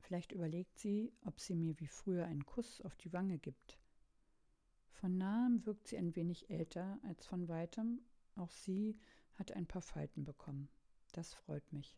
Vielleicht 0.00 0.32
überlegt 0.32 0.78
sie, 0.78 1.12
ob 1.24 1.40
sie 1.40 1.54
mir 1.54 1.78
wie 1.78 1.86
früher 1.86 2.26
einen 2.26 2.44
Kuss 2.44 2.80
auf 2.80 2.96
die 2.96 3.12
Wange 3.12 3.38
gibt. 3.38 3.78
Von 4.92 5.16
nahem 5.16 5.64
wirkt 5.66 5.88
sie 5.88 5.96
ein 5.96 6.14
wenig 6.16 6.50
älter 6.50 6.98
als 7.04 7.26
von 7.26 7.48
weitem. 7.48 8.00
Auch 8.34 8.50
sie 8.50 8.98
hat 9.34 9.52
ein 9.52 9.66
paar 9.66 9.82
Falten 9.82 10.24
bekommen. 10.24 10.68
Das 11.12 11.32
freut 11.34 11.72
mich. 11.72 11.96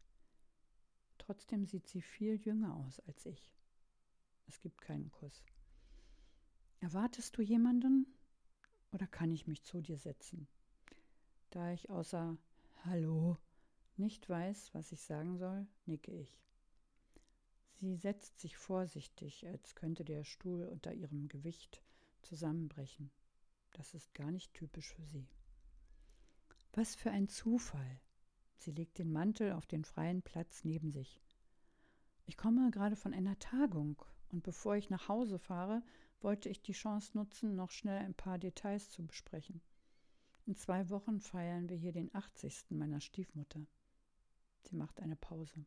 Trotzdem 1.19 1.67
sieht 1.67 1.87
sie 1.87 2.03
viel 2.03 2.37
jünger 2.37 2.77
aus 2.77 3.01
als 3.01 3.27
ich. 3.27 3.53
Es 4.47 4.61
gibt 4.61 4.81
keinen 4.81 5.11
Kuss. 5.11 5.45
Erwartest 6.81 7.37
du 7.37 7.43
jemanden? 7.43 8.07
Oder 8.93 9.07
kann 9.07 9.33
ich 9.33 9.47
mich 9.47 9.63
zu 9.63 9.81
dir 9.81 9.99
setzen? 9.99 10.47
Da 11.51 11.73
ich 11.73 11.89
außer 11.91 12.37
Hallo 12.85 13.39
nicht 13.99 14.29
weiß, 14.29 14.75
was 14.75 14.93
ich 14.93 15.03
sagen 15.03 15.37
soll, 15.37 15.67
nicke 15.87 16.13
ich. 16.13 16.43
Sie 17.81 17.97
setzt 17.97 18.39
sich 18.41 18.57
vorsichtig, 18.57 19.47
als 19.47 19.75
könnte 19.75 20.05
der 20.05 20.25
Stuhl 20.25 20.67
unter 20.67 20.93
ihrem 20.93 21.29
Gewicht 21.29 21.83
zusammenbrechen. 22.23 23.11
Das 23.73 23.95
ist 23.95 24.15
gar 24.15 24.31
nicht 24.31 24.55
typisch 24.55 24.93
für 24.95 25.05
sie. 25.07 25.27
Was 26.73 26.95
für 26.95 27.11
ein 27.11 27.29
Zufall. 27.29 28.01
Sie 28.57 28.71
legt 28.71 28.99
den 28.99 29.11
Mantel 29.11 29.53
auf 29.53 29.67
den 29.67 29.85
freien 29.85 30.23
Platz 30.23 30.65
neben 30.65 30.93
sich. 30.93 31.21
Ich 32.27 32.37
komme 32.37 32.71
gerade 32.71 32.97
von 32.97 33.13
einer 33.13 33.39
Tagung 33.39 34.01
und 34.31 34.43
bevor 34.43 34.77
ich 34.77 34.89
nach 34.89 35.09
Hause 35.09 35.39
fahre, 35.39 35.83
wollte 36.21 36.49
ich 36.49 36.63
die 36.63 36.73
Chance 36.73 37.17
nutzen, 37.17 37.57
noch 37.57 37.71
schnell 37.71 37.99
ein 37.99 38.15
paar 38.15 38.39
Details 38.39 38.91
zu 38.91 39.05
besprechen. 39.05 39.61
In 40.47 40.57
zwei 40.57 40.89
Wochen 40.89 41.21
feiern 41.21 41.69
wir 41.69 41.77
hier 41.77 41.93
den 41.93 42.15
80. 42.15 42.71
meiner 42.71 43.01
Stiefmutter. 43.01 43.67
Sie 44.63 44.77
macht 44.77 45.01
eine 45.01 45.17
Pause. 45.17 45.65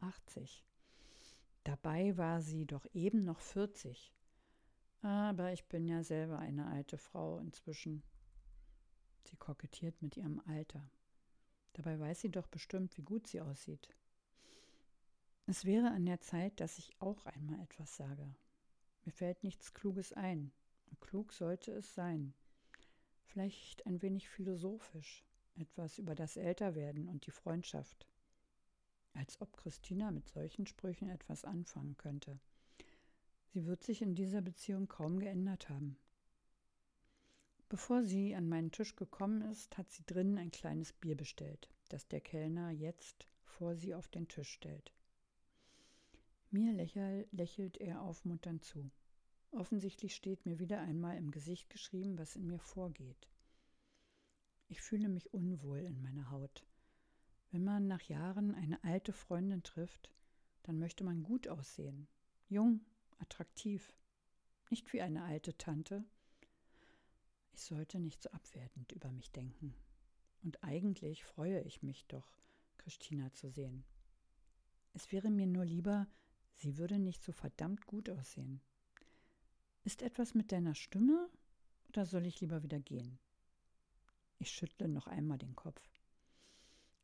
80. 0.00 0.64
Dabei 1.64 2.16
war 2.16 2.40
sie 2.40 2.66
doch 2.66 2.86
eben 2.92 3.24
noch 3.24 3.40
40. 3.40 4.12
Aber 5.02 5.52
ich 5.52 5.64
bin 5.66 5.86
ja 5.86 6.02
selber 6.02 6.38
eine 6.38 6.66
alte 6.66 6.98
Frau 6.98 7.38
inzwischen. 7.38 8.02
Sie 9.24 9.36
kokettiert 9.36 10.00
mit 10.02 10.16
ihrem 10.16 10.40
Alter. 10.46 10.88
Dabei 11.74 11.98
weiß 11.98 12.20
sie 12.20 12.30
doch 12.30 12.46
bestimmt, 12.48 12.96
wie 12.98 13.02
gut 13.02 13.26
sie 13.26 13.40
aussieht. 13.40 13.88
Es 15.46 15.64
wäre 15.64 15.90
an 15.90 16.06
der 16.06 16.20
Zeit, 16.20 16.60
dass 16.60 16.78
ich 16.78 17.00
auch 17.00 17.26
einmal 17.26 17.60
etwas 17.60 17.96
sage. 17.96 18.34
Mir 19.04 19.12
fällt 19.12 19.42
nichts 19.42 19.74
Kluges 19.74 20.12
ein. 20.12 20.52
Klug 21.00 21.32
sollte 21.32 21.72
es 21.72 21.94
sein. 21.94 22.34
Vielleicht 23.24 23.86
ein 23.86 24.02
wenig 24.02 24.28
philosophisch. 24.28 25.24
Etwas 25.54 25.98
über 25.98 26.14
das 26.14 26.36
Älterwerden 26.36 27.08
und 27.08 27.26
die 27.26 27.30
Freundschaft 27.30 28.06
als 29.14 29.40
ob 29.40 29.56
Christina 29.56 30.10
mit 30.10 30.28
solchen 30.28 30.66
Sprüchen 30.66 31.08
etwas 31.08 31.44
anfangen 31.44 31.96
könnte. 31.96 32.38
Sie 33.48 33.66
wird 33.66 33.82
sich 33.84 34.02
in 34.02 34.14
dieser 34.14 34.40
Beziehung 34.40 34.88
kaum 34.88 35.18
geändert 35.18 35.68
haben. 35.68 35.96
Bevor 37.68 38.02
sie 38.02 38.34
an 38.34 38.48
meinen 38.48 38.70
Tisch 38.70 38.96
gekommen 38.96 39.42
ist, 39.42 39.76
hat 39.78 39.90
sie 39.90 40.04
drinnen 40.04 40.38
ein 40.38 40.50
kleines 40.50 40.92
Bier 40.92 41.16
bestellt, 41.16 41.68
das 41.88 42.06
der 42.08 42.20
Kellner 42.20 42.70
jetzt 42.70 43.26
vor 43.44 43.76
sie 43.76 43.94
auf 43.94 44.08
den 44.08 44.28
Tisch 44.28 44.50
stellt. 44.50 44.92
Mir 46.50 46.72
lächel, 46.72 47.26
lächelt 47.32 47.78
er 47.78 48.02
aufmunternd 48.02 48.64
zu. 48.64 48.90
Offensichtlich 49.52 50.14
steht 50.14 50.44
mir 50.44 50.58
wieder 50.58 50.80
einmal 50.80 51.16
im 51.16 51.30
Gesicht 51.30 51.70
geschrieben, 51.70 52.18
was 52.18 52.36
in 52.36 52.46
mir 52.46 52.58
vorgeht. 52.58 53.28
Ich 54.68 54.80
fühle 54.80 55.08
mich 55.08 55.32
unwohl 55.32 55.78
in 55.80 56.02
meiner 56.02 56.30
Haut. 56.30 56.64
Wenn 57.52 57.64
man 57.64 57.86
nach 57.86 58.00
Jahren 58.04 58.54
eine 58.54 58.82
alte 58.82 59.12
Freundin 59.12 59.62
trifft, 59.62 60.10
dann 60.62 60.78
möchte 60.78 61.04
man 61.04 61.22
gut 61.22 61.48
aussehen, 61.48 62.08
jung, 62.48 62.80
attraktiv, 63.18 63.92
nicht 64.70 64.90
wie 64.94 65.02
eine 65.02 65.22
alte 65.24 65.56
Tante. 65.58 66.02
Ich 67.52 67.60
sollte 67.60 68.00
nicht 68.00 68.22
so 68.22 68.30
abwertend 68.30 68.90
über 68.92 69.12
mich 69.12 69.30
denken. 69.32 69.74
Und 70.42 70.64
eigentlich 70.64 71.24
freue 71.24 71.60
ich 71.60 71.82
mich 71.82 72.06
doch, 72.06 72.26
Christina 72.78 73.30
zu 73.34 73.50
sehen. 73.50 73.84
Es 74.94 75.12
wäre 75.12 75.30
mir 75.30 75.46
nur 75.46 75.66
lieber, 75.66 76.06
sie 76.54 76.78
würde 76.78 76.98
nicht 76.98 77.22
so 77.22 77.32
verdammt 77.32 77.86
gut 77.86 78.08
aussehen. 78.08 78.62
Ist 79.84 80.00
etwas 80.00 80.32
mit 80.32 80.52
deiner 80.52 80.74
Stimme 80.74 81.28
oder 81.90 82.06
soll 82.06 82.24
ich 82.24 82.40
lieber 82.40 82.62
wieder 82.62 82.80
gehen? 82.80 83.18
Ich 84.38 84.50
schüttle 84.50 84.88
noch 84.88 85.06
einmal 85.06 85.36
den 85.36 85.54
Kopf. 85.54 85.82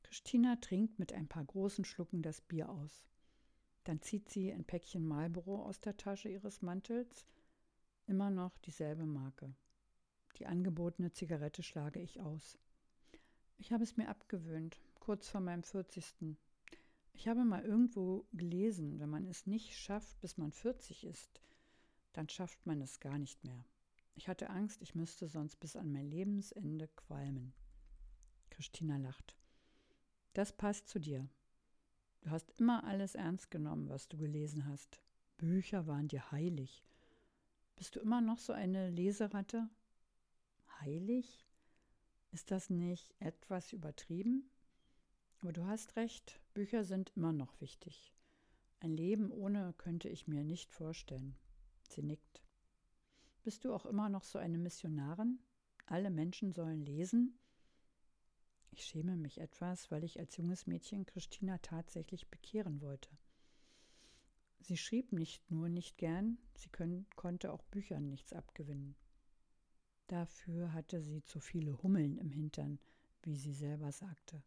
Christina 0.09 0.57
trinkt 0.57 0.99
mit 0.99 1.13
ein 1.13 1.29
paar 1.29 1.45
großen 1.45 1.85
Schlucken 1.85 2.23
das 2.23 2.41
Bier 2.41 2.71
aus. 2.71 3.05
Dann 3.85 4.01
zieht 4.01 4.31
sie 4.31 4.51
ein 4.51 4.65
Päckchen 4.65 5.07
Marlboro 5.07 5.63
aus 5.63 5.83
der 5.83 5.99
Tasche 5.99 6.31
ihres 6.31 6.63
Mantels. 6.63 7.27
Immer 8.07 8.31
noch 8.31 8.57
dieselbe 8.57 9.05
Marke. 9.05 9.55
Die 10.37 10.47
angebotene 10.47 11.13
Zigarette 11.13 11.63
schlage 11.63 12.01
ich 12.01 12.23
aus. 12.23 12.59
Ich 13.59 13.71
habe 13.71 13.85
es 13.85 13.99
mir 13.99 14.09
abgewöhnt, 14.09 14.81
kurz 14.95 15.29
vor 15.29 15.43
meinem 15.43 15.63
40. 15.63 16.37
Ich 17.13 17.29
habe 17.29 17.45
mal 17.45 17.63
irgendwo 17.63 18.27
gelesen, 18.33 19.01
wenn 19.01 19.11
man 19.11 19.27
es 19.27 19.47
nicht 19.47 19.77
schafft, 19.77 20.19
bis 20.23 20.39
man 20.39 20.53
40 20.53 21.05
ist, 21.05 21.43
dann 22.15 22.31
schafft 22.31 22.65
man 22.65 22.81
es 22.81 22.99
gar 22.99 23.19
nicht 23.19 23.45
mehr. 23.45 23.63
Ich 24.15 24.27
hatte 24.27 24.49
Angst, 24.49 24.81
ich 24.81 24.95
müsste 24.95 25.29
sonst 25.29 25.61
bis 25.61 25.77
an 25.77 25.93
mein 25.93 26.07
Lebensende 26.07 26.89
qualmen. 26.89 27.53
Christina 28.49 28.97
lacht. 28.97 29.37
Das 30.39 30.53
passt 30.53 30.87
zu 30.87 31.01
dir. 31.01 31.29
Du 32.21 32.31
hast 32.31 32.53
immer 32.61 32.85
alles 32.85 33.17
ernst 33.17 33.51
genommen, 33.51 33.89
was 33.89 34.07
du 34.07 34.17
gelesen 34.17 34.67
hast. 34.67 35.03
Bücher 35.37 35.89
waren 35.89 36.07
dir 36.07 36.31
heilig. 36.31 36.85
Bist 37.75 37.97
du 37.97 37.99
immer 37.99 38.21
noch 38.21 38.39
so 38.39 38.53
eine 38.53 38.89
Leseratte? 38.89 39.69
Heilig? 40.81 41.45
Ist 42.31 42.53
das 42.53 42.71
nicht 42.71 43.17
etwas 43.19 43.73
übertrieben? 43.73 44.49
Aber 45.41 45.53
du 45.53 45.67
hast 45.67 45.97
recht, 45.97 46.41
Bücher 46.55 46.85
sind 46.85 47.11
immer 47.17 47.33
noch 47.33 47.61
wichtig. 47.61 48.15
Ein 48.79 48.93
Leben 48.93 49.33
ohne 49.33 49.75
könnte 49.77 50.09
ich 50.09 50.29
mir 50.29 50.45
nicht 50.45 50.71
vorstellen. 50.71 51.35
Sie 51.83 52.05
nickt. 52.05 52.45
Bist 53.43 53.65
du 53.65 53.75
auch 53.75 53.87
immer 53.87 54.09
noch 54.09 54.23
so 54.23 54.39
eine 54.39 54.59
Missionarin? 54.59 55.41
Alle 55.87 56.11
Menschen 56.11 56.53
sollen 56.53 56.87
lesen? 56.87 57.37
Ich 58.71 58.85
schäme 58.85 59.17
mich 59.17 59.41
etwas, 59.41 59.91
weil 59.91 60.05
ich 60.05 60.19
als 60.19 60.37
junges 60.37 60.67
Mädchen 60.67 61.07
Christina 61.07 61.59
tatsächlich 61.59 62.29
bekehren 62.29 62.81
wollte. 62.81 63.11
Sie 64.61 64.77
schrieb 64.77 65.13
nicht 65.13 65.51
nur 65.51 65.69
nicht 65.69 65.97
gern, 65.99 66.39
sie 66.55 66.69
können, 66.69 67.07
konnte 67.17 67.53
auch 67.53 67.63
Büchern 67.65 68.09
nichts 68.09 68.33
abgewinnen. 68.33 68.97
Dafür 70.09 70.73
hatte 70.73 71.03
sie 71.03 71.23
zu 71.23 71.41
viele 71.41 71.83
Hummeln 71.83 72.19
im 72.19 72.33
Hintern, 72.33 72.79
wie 73.23 73.37
sie 73.37 73.53
selber 73.53 73.93
sagte. 73.93 74.43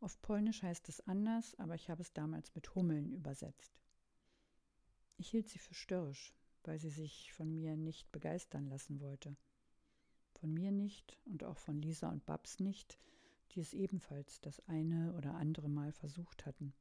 Auf 0.00 0.20
Polnisch 0.22 0.62
heißt 0.62 0.88
es 0.88 1.06
anders, 1.06 1.54
aber 1.56 1.74
ich 1.74 1.90
habe 1.90 2.00
es 2.00 2.12
damals 2.12 2.54
mit 2.54 2.74
Hummeln 2.74 3.12
übersetzt. 3.12 3.80
Ich 5.18 5.28
hielt 5.28 5.48
sie 5.50 5.58
für 5.58 5.74
störrisch, 5.74 6.34
weil 6.64 6.78
sie 6.78 6.88
sich 6.88 7.32
von 7.32 7.54
mir 7.54 7.76
nicht 7.76 8.10
begeistern 8.10 8.66
lassen 8.68 9.00
wollte. 9.00 9.36
Von 10.32 10.54
mir 10.54 10.72
nicht 10.72 11.18
und 11.26 11.44
auch 11.44 11.58
von 11.58 11.82
Lisa 11.82 12.08
und 12.08 12.24
Babs 12.24 12.60
nicht, 12.60 12.98
die 13.52 13.60
es 13.60 13.74
ebenfalls 13.74 14.40
das 14.40 14.60
eine 14.68 15.14
oder 15.14 15.34
andere 15.34 15.68
Mal 15.68 15.92
versucht 15.92 16.46
hatten. 16.46 16.72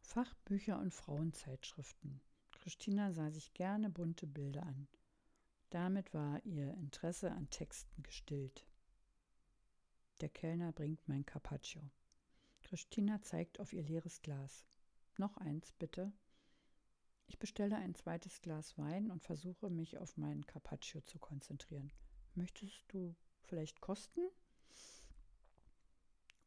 Fachbücher 0.00 0.78
und 0.78 0.92
Frauenzeitschriften. 0.92 2.20
Christina 2.52 3.12
sah 3.12 3.30
sich 3.30 3.54
gerne 3.54 3.90
bunte 3.90 4.26
Bilder 4.26 4.64
an. 4.64 4.88
Damit 5.70 6.14
war 6.14 6.44
ihr 6.44 6.72
Interesse 6.74 7.32
an 7.32 7.50
Texten 7.50 8.02
gestillt. 8.02 8.66
Der 10.20 10.28
Kellner 10.28 10.72
bringt 10.72 11.06
mein 11.08 11.26
Carpaccio. 11.26 11.82
Christina 12.62 13.20
zeigt 13.22 13.60
auf 13.60 13.72
ihr 13.72 13.82
leeres 13.82 14.22
Glas. 14.22 14.64
Noch 15.18 15.36
eins, 15.36 15.72
bitte. 15.72 16.12
Ich 17.26 17.38
bestelle 17.38 17.76
ein 17.76 17.94
zweites 17.94 18.40
Glas 18.40 18.78
Wein 18.78 19.10
und 19.10 19.22
versuche 19.22 19.70
mich 19.70 19.98
auf 19.98 20.16
meinen 20.16 20.46
Carpaccio 20.46 21.00
zu 21.02 21.18
konzentrieren. 21.18 21.92
Möchtest 22.34 22.84
du 22.88 23.14
vielleicht 23.42 23.80
kosten? 23.80 24.20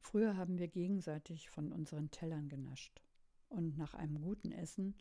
Früher 0.07 0.37
haben 0.37 0.57
wir 0.57 0.69
gegenseitig 0.69 1.49
von 1.49 1.73
unseren 1.73 2.09
Tellern 2.11 2.47
genascht. 2.47 3.01
Und 3.49 3.77
nach 3.77 3.93
einem 3.93 4.21
guten 4.21 4.53
Essen 4.53 4.95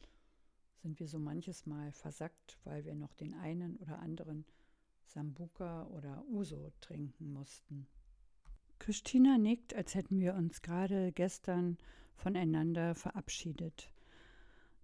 sind 0.83 0.99
wir 0.99 1.07
so 1.07 1.21
manches 1.21 1.64
Mal 1.64 1.92
versackt, 1.92 2.59
weil 2.64 2.85
wir 2.85 2.97
noch 2.97 3.14
den 3.14 3.33
einen 3.35 3.77
oder 3.77 4.01
anderen 4.01 4.45
Sambuka 5.05 5.87
oder 5.87 6.25
Uso 6.27 6.73
trinken 6.81 7.33
mussten. 7.33 7.87
Christina 8.81 9.38
nickt, 9.38 9.77
als 9.77 9.95
hätten 9.95 10.19
wir 10.19 10.35
uns 10.35 10.61
gerade 10.61 11.12
gestern 11.12 11.79
voneinander 12.16 12.97
verabschiedet. 12.97 13.92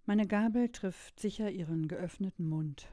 Meine 0.05 0.25
Gabel 0.25 0.69
trifft 0.69 1.19
sicher 1.19 1.51
ihren 1.51 1.89
geöffneten 1.89 2.47
Mund. 2.47 2.87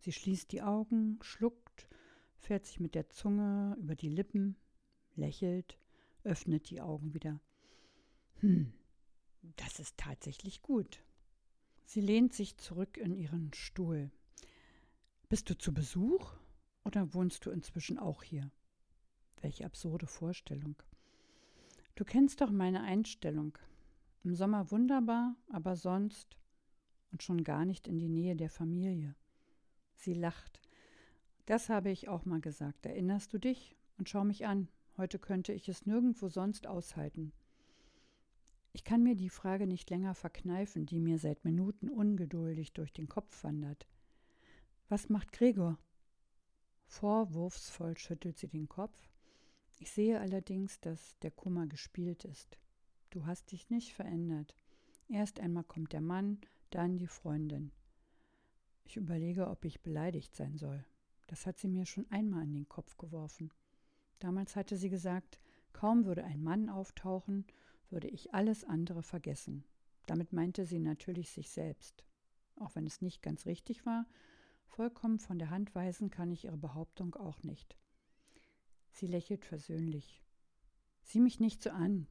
Sie 0.00 0.12
schließt 0.12 0.52
die 0.52 0.60
Augen, 0.60 1.18
schluckt, 1.22 1.88
fährt 2.36 2.66
sich 2.66 2.78
mit 2.78 2.94
der 2.94 3.08
Zunge 3.08 3.74
über 3.80 3.94
die 3.94 4.10
Lippen, 4.10 4.56
lächelt, 5.16 5.78
öffnet 6.24 6.70
die 6.70 6.80
Augen 6.80 7.14
wieder. 7.14 7.40
Hm, 8.40 8.72
das 9.56 9.78
ist 9.78 9.96
tatsächlich 9.96 10.62
gut. 10.62 11.02
Sie 11.84 12.00
lehnt 12.00 12.32
sich 12.32 12.56
zurück 12.56 12.96
in 12.96 13.14
ihren 13.14 13.52
Stuhl. 13.52 14.10
Bist 15.28 15.48
du 15.50 15.56
zu 15.56 15.72
Besuch 15.72 16.34
oder 16.84 17.14
wohnst 17.14 17.46
du 17.46 17.50
inzwischen 17.50 17.98
auch 17.98 18.22
hier? 18.22 18.50
Welche 19.40 19.64
absurde 19.64 20.06
Vorstellung. 20.06 20.76
Du 21.94 22.04
kennst 22.04 22.40
doch 22.40 22.50
meine 22.50 22.82
Einstellung. 22.82 23.56
Im 24.24 24.34
Sommer 24.34 24.70
wunderbar, 24.70 25.36
aber 25.48 25.76
sonst 25.76 26.36
und 27.12 27.22
schon 27.22 27.44
gar 27.44 27.64
nicht 27.64 27.86
in 27.86 27.98
die 27.98 28.08
Nähe 28.08 28.34
der 28.34 28.50
Familie. 28.50 29.14
Sie 29.94 30.14
lacht. 30.14 30.60
Das 31.46 31.68
habe 31.68 31.90
ich 31.90 32.08
auch 32.08 32.24
mal 32.24 32.40
gesagt. 32.40 32.86
Erinnerst 32.86 33.32
du 33.32 33.38
dich? 33.38 33.76
Und 33.98 34.08
schau 34.08 34.24
mich 34.24 34.46
an. 34.46 34.68
Heute 34.96 35.18
könnte 35.18 35.52
ich 35.52 35.68
es 35.68 35.86
nirgendwo 35.86 36.28
sonst 36.28 36.66
aushalten. 36.66 37.32
Ich 38.72 38.84
kann 38.84 39.02
mir 39.02 39.16
die 39.16 39.28
Frage 39.28 39.66
nicht 39.66 39.90
länger 39.90 40.14
verkneifen, 40.14 40.86
die 40.86 41.00
mir 41.00 41.18
seit 41.18 41.44
Minuten 41.44 41.88
ungeduldig 41.88 42.72
durch 42.72 42.92
den 42.92 43.08
Kopf 43.08 43.42
wandert. 43.42 43.86
Was 44.88 45.08
macht 45.08 45.32
Gregor? 45.32 45.78
Vorwurfsvoll 46.86 47.96
schüttelt 47.98 48.38
sie 48.38 48.48
den 48.48 48.68
Kopf. 48.68 48.96
Ich 49.80 49.90
sehe 49.90 50.20
allerdings, 50.20 50.80
dass 50.80 51.18
der 51.20 51.30
Kummer 51.30 51.66
gespielt 51.66 52.24
ist. 52.24 52.58
Du 53.10 53.26
hast 53.26 53.50
dich 53.52 53.70
nicht 53.70 53.92
verändert. 53.94 54.56
Erst 55.08 55.40
einmal 55.40 55.64
kommt 55.64 55.92
der 55.92 56.00
Mann, 56.00 56.38
dann 56.70 56.98
die 56.98 57.06
Freundin. 57.06 57.72
Ich 58.84 58.96
überlege, 58.96 59.48
ob 59.48 59.64
ich 59.64 59.82
beleidigt 59.82 60.34
sein 60.36 60.56
soll. 60.56 60.84
Das 61.26 61.46
hat 61.46 61.58
sie 61.58 61.68
mir 61.68 61.86
schon 61.86 62.10
einmal 62.10 62.42
an 62.42 62.52
den 62.52 62.68
Kopf 62.68 62.96
geworfen. 62.96 63.50
Damals 64.18 64.56
hatte 64.56 64.76
sie 64.76 64.88
gesagt, 64.88 65.38
kaum 65.72 66.04
würde 66.04 66.24
ein 66.24 66.42
Mann 66.42 66.68
auftauchen, 66.68 67.46
würde 67.90 68.08
ich 68.08 68.34
alles 68.34 68.64
andere 68.64 69.02
vergessen. 69.02 69.64
Damit 70.06 70.32
meinte 70.32 70.64
sie 70.64 70.78
natürlich 70.78 71.30
sich 71.30 71.50
selbst. 71.50 72.04
Auch 72.56 72.74
wenn 72.74 72.86
es 72.86 73.00
nicht 73.00 73.22
ganz 73.22 73.46
richtig 73.46 73.86
war, 73.86 74.06
vollkommen 74.66 75.18
von 75.18 75.38
der 75.38 75.50
Hand 75.50 75.74
weisen 75.74 76.10
kann 76.10 76.30
ich 76.30 76.44
ihre 76.44 76.56
Behauptung 76.56 77.14
auch 77.14 77.42
nicht. 77.42 77.76
Sie 78.90 79.06
lächelt 79.06 79.44
versöhnlich. 79.44 80.22
Sieh 81.02 81.20
mich 81.20 81.40
nicht 81.40 81.62
so 81.62 81.70
an. 81.70 82.06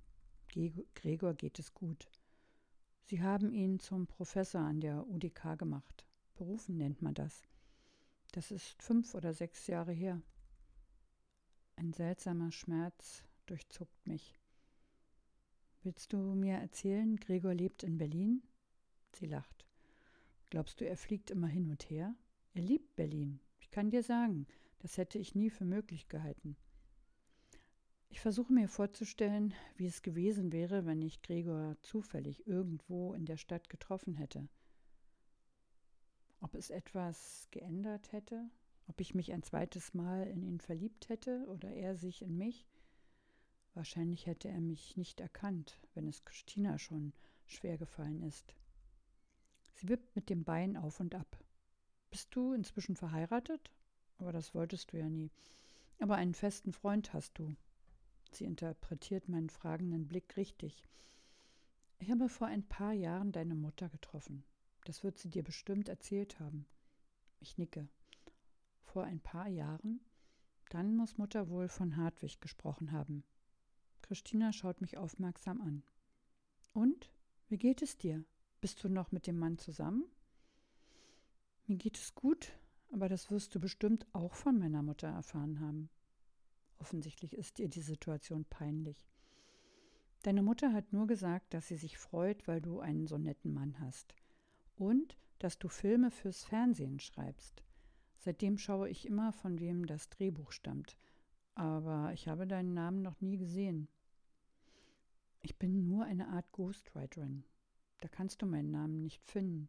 Gregor 0.95 1.33
geht 1.33 1.59
es 1.59 1.73
gut. 1.73 2.07
Sie 3.05 3.21
haben 3.21 3.51
ihn 3.51 3.79
zum 3.79 4.07
Professor 4.07 4.61
an 4.61 4.81
der 4.81 5.07
UDK 5.07 5.57
gemacht. 5.57 6.05
Berufen 6.35 6.77
nennt 6.77 7.01
man 7.01 7.13
das. 7.13 7.43
Das 8.31 8.51
ist 8.51 8.81
fünf 8.81 9.13
oder 9.13 9.33
sechs 9.33 9.67
Jahre 9.67 9.91
her. 9.91 10.21
Ein 11.75 11.93
seltsamer 11.93 12.51
Schmerz 12.51 13.23
durchzuckt 13.45 14.07
mich. 14.07 14.39
Willst 15.81 16.13
du 16.13 16.17
mir 16.17 16.55
erzählen, 16.55 17.17
Gregor 17.17 17.53
lebt 17.53 17.83
in 17.83 17.97
Berlin? 17.97 18.41
Sie 19.13 19.25
lacht. 19.25 19.65
Glaubst 20.49 20.79
du, 20.79 20.87
er 20.87 20.97
fliegt 20.97 21.31
immer 21.31 21.47
hin 21.47 21.69
und 21.69 21.89
her? 21.89 22.15
Er 22.53 22.61
liebt 22.61 22.95
Berlin. 22.95 23.39
Ich 23.59 23.71
kann 23.71 23.89
dir 23.89 24.03
sagen, 24.03 24.47
das 24.79 24.97
hätte 24.97 25.17
ich 25.17 25.35
nie 25.35 25.49
für 25.49 25.65
möglich 25.65 26.07
gehalten. 26.07 26.55
Ich 28.09 28.21
versuche 28.21 28.53
mir 28.53 28.67
vorzustellen, 28.67 29.55
wie 29.75 29.87
es 29.87 30.03
gewesen 30.03 30.51
wäre, 30.51 30.85
wenn 30.85 31.01
ich 31.01 31.23
Gregor 31.23 31.75
zufällig 31.81 32.45
irgendwo 32.45 33.13
in 33.15 33.25
der 33.25 33.37
Stadt 33.37 33.69
getroffen 33.69 34.13
hätte. 34.13 34.47
Ob 36.39 36.53
es 36.53 36.69
etwas 36.69 37.47
geändert 37.49 38.11
hätte, 38.11 38.51
ob 38.87 38.99
ich 39.01 39.15
mich 39.15 39.31
ein 39.31 39.43
zweites 39.43 39.93
Mal 39.93 40.27
in 40.27 40.43
ihn 40.43 40.59
verliebt 40.59 41.09
hätte 41.09 41.45
oder 41.47 41.71
er 41.71 41.95
sich 41.95 42.21
in 42.21 42.37
mich. 42.37 42.67
Wahrscheinlich 43.73 44.25
hätte 44.27 44.49
er 44.49 44.61
mich 44.61 44.97
nicht 44.97 45.19
erkannt, 45.19 45.79
wenn 45.93 46.07
es 46.07 46.25
Christina 46.25 46.77
schon 46.77 47.13
schwer 47.45 47.77
gefallen 47.77 48.21
ist. 48.21 48.55
Sie 49.73 49.89
wippt 49.89 50.15
mit 50.15 50.29
dem 50.29 50.43
Bein 50.43 50.77
auf 50.77 50.99
und 50.99 51.15
ab. 51.15 51.43
Bist 52.11 52.35
du 52.35 52.53
inzwischen 52.53 52.95
verheiratet? 52.95 53.71
Aber 54.17 54.31
das 54.31 54.53
wolltest 54.53 54.93
du 54.93 54.97
ja 54.97 55.09
nie. 55.09 55.31
Aber 55.99 56.15
einen 56.15 56.35
festen 56.35 56.71
Freund 56.71 57.13
hast 57.13 57.37
du. 57.39 57.55
Sie 58.31 58.45
interpretiert 58.45 59.27
meinen 59.29 59.49
fragenden 59.49 60.07
Blick 60.07 60.37
richtig. 60.37 60.83
Ich 61.99 62.11
habe 62.11 62.29
vor 62.29 62.47
ein 62.47 62.67
paar 62.67 62.93
Jahren 62.93 63.31
deine 63.31 63.55
Mutter 63.55 63.89
getroffen. 63.89 64.43
Das 64.85 65.03
wird 65.03 65.17
sie 65.17 65.29
dir 65.29 65.43
bestimmt 65.43 65.89
erzählt 65.89 66.39
haben. 66.39 66.65
Ich 67.39 67.57
nicke. 67.57 67.87
Vor 68.93 69.05
ein 69.05 69.21
paar 69.21 69.47
Jahren? 69.47 70.01
Dann 70.69 70.95
muss 70.95 71.17
Mutter 71.17 71.49
wohl 71.49 71.67
von 71.67 71.97
Hartwig 71.97 72.39
gesprochen 72.41 72.91
haben. 72.91 73.23
Christina 74.03 74.53
schaut 74.53 74.81
mich 74.81 74.99
aufmerksam 74.99 75.61
an. 75.61 75.81
Und? 76.73 77.09
Wie 77.49 77.57
geht 77.57 77.81
es 77.81 77.97
dir? 77.97 78.23
Bist 78.61 78.83
du 78.83 78.89
noch 78.89 79.11
mit 79.11 79.25
dem 79.25 79.39
Mann 79.39 79.57
zusammen? 79.57 80.03
Mir 81.65 81.77
geht 81.77 81.97
es 81.97 82.13
gut, 82.13 82.53
aber 82.91 83.09
das 83.09 83.31
wirst 83.31 83.55
du 83.55 83.59
bestimmt 83.59 84.05
auch 84.13 84.35
von 84.35 84.59
meiner 84.59 84.83
Mutter 84.83 85.07
erfahren 85.07 85.59
haben. 85.59 85.89
Offensichtlich 86.77 87.33
ist 87.33 87.57
ihr 87.57 87.69
die 87.69 87.81
Situation 87.81 88.45
peinlich. 88.45 89.07
Deine 90.21 90.43
Mutter 90.43 90.71
hat 90.71 90.93
nur 90.93 91.07
gesagt, 91.07 91.55
dass 91.55 91.67
sie 91.67 91.77
sich 91.77 91.97
freut, 91.97 92.47
weil 92.47 92.61
du 92.61 92.79
einen 92.79 93.07
so 93.07 93.17
netten 93.17 93.55
Mann 93.55 93.79
hast. 93.79 94.13
Und 94.75 95.17
dass 95.39 95.57
du 95.57 95.67
Filme 95.67 96.11
fürs 96.11 96.43
Fernsehen 96.43 96.99
schreibst. 96.99 97.63
Seitdem 98.23 98.57
schaue 98.57 98.87
ich 98.87 99.05
immer, 99.05 99.33
von 99.33 99.59
wem 99.59 99.85
das 99.85 100.07
Drehbuch 100.07 100.53
stammt. 100.53 100.95
Aber 101.55 102.13
ich 102.13 102.29
habe 102.29 102.47
deinen 102.47 102.73
Namen 102.73 103.01
noch 103.01 103.19
nie 103.19 103.37
gesehen. 103.37 103.89
Ich 105.41 105.57
bin 105.57 105.89
nur 105.89 106.05
eine 106.05 106.29
Art 106.29 106.49
Ghostwriterin. 106.53 107.43
Da 107.99 108.07
kannst 108.07 108.41
du 108.41 108.45
meinen 108.45 108.71
Namen 108.71 109.01
nicht 109.01 109.21
finden. 109.25 109.67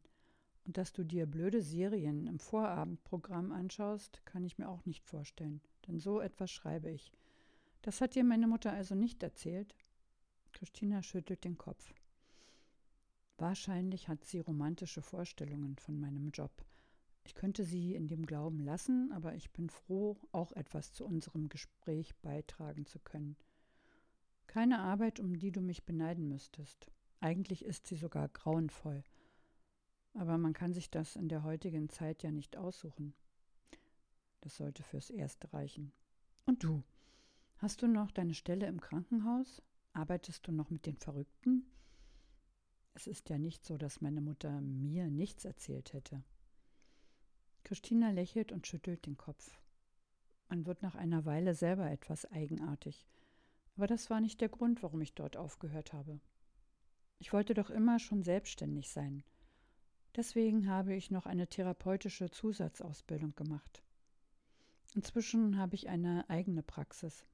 Und 0.65 0.79
dass 0.79 0.93
du 0.93 1.03
dir 1.03 1.27
blöde 1.27 1.63
Serien 1.63 2.29
im 2.29 2.39
Vorabendprogramm 2.39 3.51
anschaust, 3.51 4.25
kann 4.25 4.45
ich 4.45 4.57
mir 4.57 4.69
auch 4.69 4.87
nicht 4.87 5.05
vorstellen. 5.05 5.61
Denn 5.89 5.99
so 5.99 6.21
etwas 6.21 6.53
schreibe 6.53 6.93
ich. 6.93 7.11
Das 7.83 8.01
hat 8.01 8.15
dir 8.15 8.23
meine 8.23 8.47
Mutter 8.47 8.73
also 8.73 8.95
nicht 8.95 9.21
erzählt? 9.25 9.75
Christina 10.53 11.03
schüttelt 11.03 11.43
den 11.43 11.59
Kopf. 11.59 11.93
Wahrscheinlich 13.37 14.07
hat 14.07 14.25
sie 14.25 14.39
romantische 14.39 15.03
Vorstellungen 15.03 15.75
von 15.77 15.99
meinem 15.99 16.31
Job. 16.31 16.65
Ich 17.25 17.35
könnte 17.35 17.65
sie 17.65 17.95
in 17.95 18.07
dem 18.07 18.27
Glauben 18.27 18.61
lassen, 18.61 19.11
aber 19.13 19.35
ich 19.35 19.51
bin 19.51 19.71
froh, 19.71 20.17
auch 20.31 20.53
etwas 20.53 20.93
zu 20.93 21.05
unserem 21.07 21.49
Gespräch 21.49 22.15
beitragen 22.17 22.87
zu 22.87 22.99
können. 22.99 23.37
Keine 24.47 24.81
Arbeit, 24.81 25.21
um 25.21 25.39
die 25.39 25.51
du 25.51 25.61
mich 25.61 25.85
beneiden 25.85 26.29
müsstest. 26.29 26.91
Eigentlich 27.21 27.65
ist 27.65 27.87
sie 27.87 27.97
sogar 27.97 28.29
grauenvoll. 28.29 29.03
Aber 30.13 30.39
man 30.39 30.53
kann 30.53 30.75
sich 30.75 30.91
das 30.91 31.17
in 31.17 31.29
der 31.29 31.43
heutigen 31.43 31.89
Zeit 31.89 32.23
ja 32.23 32.31
nicht 32.31 32.57
aussuchen. 32.57 33.15
Das 34.43 34.57
sollte 34.57 34.83
fürs 34.83 35.11
Erste 35.11 35.53
reichen. 35.53 35.93
Und 36.45 36.63
du? 36.63 36.85
Hast 37.57 37.81
du 37.81 37.89
noch 37.89 38.11
deine 38.11 38.35
Stelle 38.35 38.67
im 38.67 38.81
Krankenhaus? 38.81 39.63
Arbeitest 39.95 40.47
du 40.47 40.53
noch 40.53 40.71
mit 40.71 40.85
den 40.85 40.99
Verrückten? 40.99 41.65
Es 42.93 43.07
ist 43.07 43.31
ja 43.31 43.39
nicht 43.39 43.65
so, 43.65 43.79
dass 43.79 44.03
meine 44.03 44.21
Mutter 44.21 44.61
mir 44.61 45.09
nichts 45.11 45.45
erzählt 45.45 45.95
hätte. 45.95 46.23
Christina 47.65 48.11
lächelt 48.11 48.53
und 48.53 48.67
schüttelt 48.67 49.07
den 49.07 49.17
Kopf. 49.17 49.59
Man 50.49 50.67
wird 50.67 50.83
nach 50.83 50.95
einer 50.95 51.25
Weile 51.25 51.55
selber 51.55 51.91
etwas 51.91 52.31
eigenartig. 52.31 53.07
Aber 53.77 53.87
das 53.87 54.11
war 54.11 54.21
nicht 54.21 54.41
der 54.41 54.51
Grund, 54.51 54.83
warum 54.83 55.01
ich 55.01 55.15
dort 55.15 55.37
aufgehört 55.37 55.93
habe. 55.93 56.21
Ich 57.19 57.33
wollte 57.33 57.55
doch 57.55 57.71
immer 57.71 57.99
schon 57.99 58.23
selbstständig 58.23 58.91
sein. 58.91 59.25
Deswegen 60.15 60.69
habe 60.69 60.95
ich 60.95 61.11
noch 61.11 61.27
eine 61.27 61.49
therapeutische 61.49 62.31
Zusatzausbildung 62.31 63.35
gemacht. 63.35 63.83
Inzwischen 64.95 65.57
habe 65.57 65.75
ich 65.75 65.89
eine 65.89 66.29
eigene 66.29 66.63
Praxis. 66.63 67.25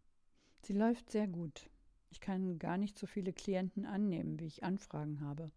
Sie 0.63 0.73
läuft 0.73 1.11
sehr 1.11 1.27
gut. 1.27 1.69
Ich 2.11 2.21
kann 2.21 2.59
gar 2.59 2.79
nicht 2.79 2.99
so 2.99 3.07
viele 3.07 3.33
Klienten 3.33 3.85
annehmen, 3.85 4.39
wie 4.39 4.47
ich 4.47 4.63
Anfragen 4.63 5.21
habe. 5.21 5.51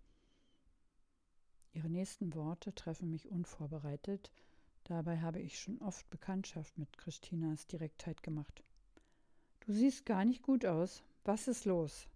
Ihre 1.71 1.89
nächsten 1.89 2.33
Worte 2.33 2.75
treffen 2.75 3.09
mich 3.09 3.29
unvorbereitet 3.29 4.31
Dabei 4.85 5.19
habe 5.21 5.39
ich 5.39 5.59
schon 5.59 5.79
oft 5.79 6.09
Bekanntschaft 6.09 6.77
mit 6.77 6.97
Christinas 6.97 7.67
Direktheit 7.67 8.21
gemacht. 8.21 8.63
Du 9.61 9.71
siehst 9.71 10.05
gar 10.05 10.25
nicht 10.25 10.41
gut 10.41 10.65
aus. 10.65 11.03
Was 11.23 11.47
ist 11.47 11.65
los? 11.65 12.07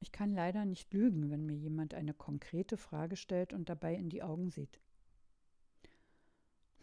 Ich 0.00 0.10
kann 0.10 0.34
leider 0.34 0.64
nicht 0.64 0.92
lügen, 0.92 1.30
wenn 1.30 1.46
mir 1.46 1.54
jemand 1.54 1.94
eine 1.94 2.12
konkrete 2.12 2.76
Frage 2.76 3.14
stellt 3.14 3.52
und 3.52 3.68
dabei 3.68 3.94
in 3.94 4.08
die 4.08 4.24
Augen 4.24 4.50
sieht. 4.50 4.80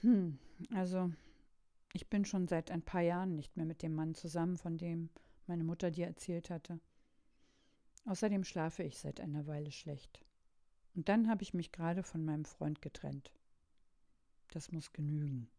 Hm, 0.01 0.39
also, 0.73 1.11
ich 1.91 2.07
bin 2.07 2.23
schon 2.23 2.47
seit 2.47 2.71
ein 2.71 2.81
paar 2.81 3.01
Jahren 3.01 3.35
nicht 3.35 3.57
mehr 3.57 3.65
mit 3.65 3.81
dem 3.81 3.93
Mann 3.93 4.15
zusammen, 4.15 4.55
von 4.55 4.77
dem 4.77 5.09
meine 5.47 5.65
Mutter 5.65 5.91
dir 5.91 6.05
erzählt 6.05 6.49
hatte. 6.49 6.79
Außerdem 8.05 8.45
schlafe 8.45 8.83
ich 8.83 8.97
seit 8.97 9.19
einer 9.19 9.47
Weile 9.47 9.73
schlecht. 9.73 10.21
Und 10.95 11.09
dann 11.09 11.27
habe 11.27 11.43
ich 11.43 11.53
mich 11.53 11.73
gerade 11.73 12.03
von 12.03 12.23
meinem 12.23 12.45
Freund 12.45 12.81
getrennt. 12.81 13.33
Das 14.49 14.71
muss 14.71 14.93
genügen. 14.93 15.49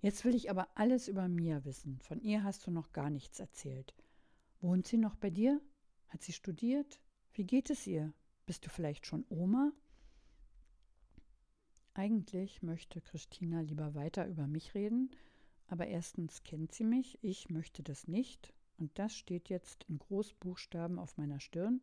Jetzt 0.00 0.24
will 0.24 0.34
ich 0.34 0.50
aber 0.50 0.68
alles 0.74 1.08
über 1.08 1.28
Mia 1.28 1.64
wissen. 1.64 1.98
Von 2.00 2.20
ihr 2.20 2.42
hast 2.42 2.66
du 2.66 2.70
noch 2.70 2.92
gar 2.92 3.10
nichts 3.10 3.38
erzählt. 3.38 3.94
Wohnt 4.60 4.86
sie 4.86 4.98
noch 4.98 5.14
bei 5.14 5.30
dir? 5.30 5.60
Hat 6.08 6.22
sie 6.22 6.32
studiert? 6.32 7.00
Wie 7.32 7.44
geht 7.44 7.70
es 7.70 7.86
ihr? 7.86 8.12
Bist 8.46 8.66
du 8.66 8.70
vielleicht 8.70 9.06
schon 9.06 9.24
Oma? 9.28 9.72
Eigentlich 11.94 12.62
möchte 12.62 13.00
Christina 13.00 13.60
lieber 13.60 13.94
weiter 13.94 14.26
über 14.26 14.46
mich 14.46 14.74
reden, 14.74 15.10
aber 15.66 15.86
erstens 15.86 16.42
kennt 16.42 16.72
sie 16.72 16.84
mich, 16.84 17.18
ich 17.22 17.50
möchte 17.50 17.82
das 17.82 18.08
nicht, 18.08 18.52
und 18.78 18.98
das 18.98 19.14
steht 19.14 19.48
jetzt 19.48 19.84
in 19.84 19.98
Großbuchstaben 19.98 20.98
auf 20.98 21.16
meiner 21.18 21.38
Stirn. 21.38 21.80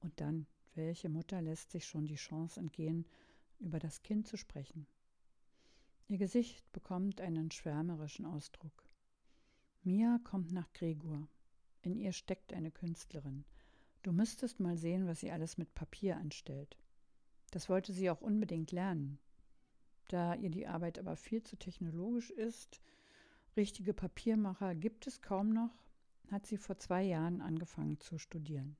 Und 0.00 0.20
dann, 0.20 0.46
welche 0.74 1.08
Mutter 1.08 1.42
lässt 1.42 1.70
sich 1.70 1.86
schon 1.86 2.06
die 2.06 2.16
Chance 2.16 2.60
entgehen, 2.60 3.06
über 3.58 3.78
das 3.78 4.02
Kind 4.02 4.28
zu 4.28 4.36
sprechen? 4.36 4.86
Ihr 6.10 6.18
Gesicht 6.18 6.72
bekommt 6.72 7.20
einen 7.20 7.52
schwärmerischen 7.52 8.26
Ausdruck. 8.26 8.84
Mia 9.84 10.18
kommt 10.24 10.50
nach 10.50 10.72
Gregor. 10.72 11.28
In 11.82 11.94
ihr 11.94 12.10
steckt 12.10 12.52
eine 12.52 12.72
Künstlerin. 12.72 13.44
Du 14.02 14.10
müsstest 14.10 14.58
mal 14.58 14.76
sehen, 14.76 15.06
was 15.06 15.20
sie 15.20 15.30
alles 15.30 15.56
mit 15.56 15.72
Papier 15.72 16.16
anstellt. 16.16 16.76
Das 17.52 17.68
wollte 17.68 17.92
sie 17.92 18.10
auch 18.10 18.22
unbedingt 18.22 18.72
lernen. 18.72 19.20
Da 20.08 20.34
ihr 20.34 20.50
die 20.50 20.66
Arbeit 20.66 20.98
aber 20.98 21.14
viel 21.14 21.44
zu 21.44 21.56
technologisch 21.56 22.30
ist, 22.32 22.80
richtige 23.56 23.94
Papiermacher 23.94 24.74
gibt 24.74 25.06
es 25.06 25.22
kaum 25.22 25.50
noch, 25.50 25.84
hat 26.32 26.44
sie 26.44 26.56
vor 26.56 26.76
zwei 26.76 27.04
Jahren 27.04 27.40
angefangen 27.40 28.00
zu 28.00 28.18
studieren. 28.18 28.76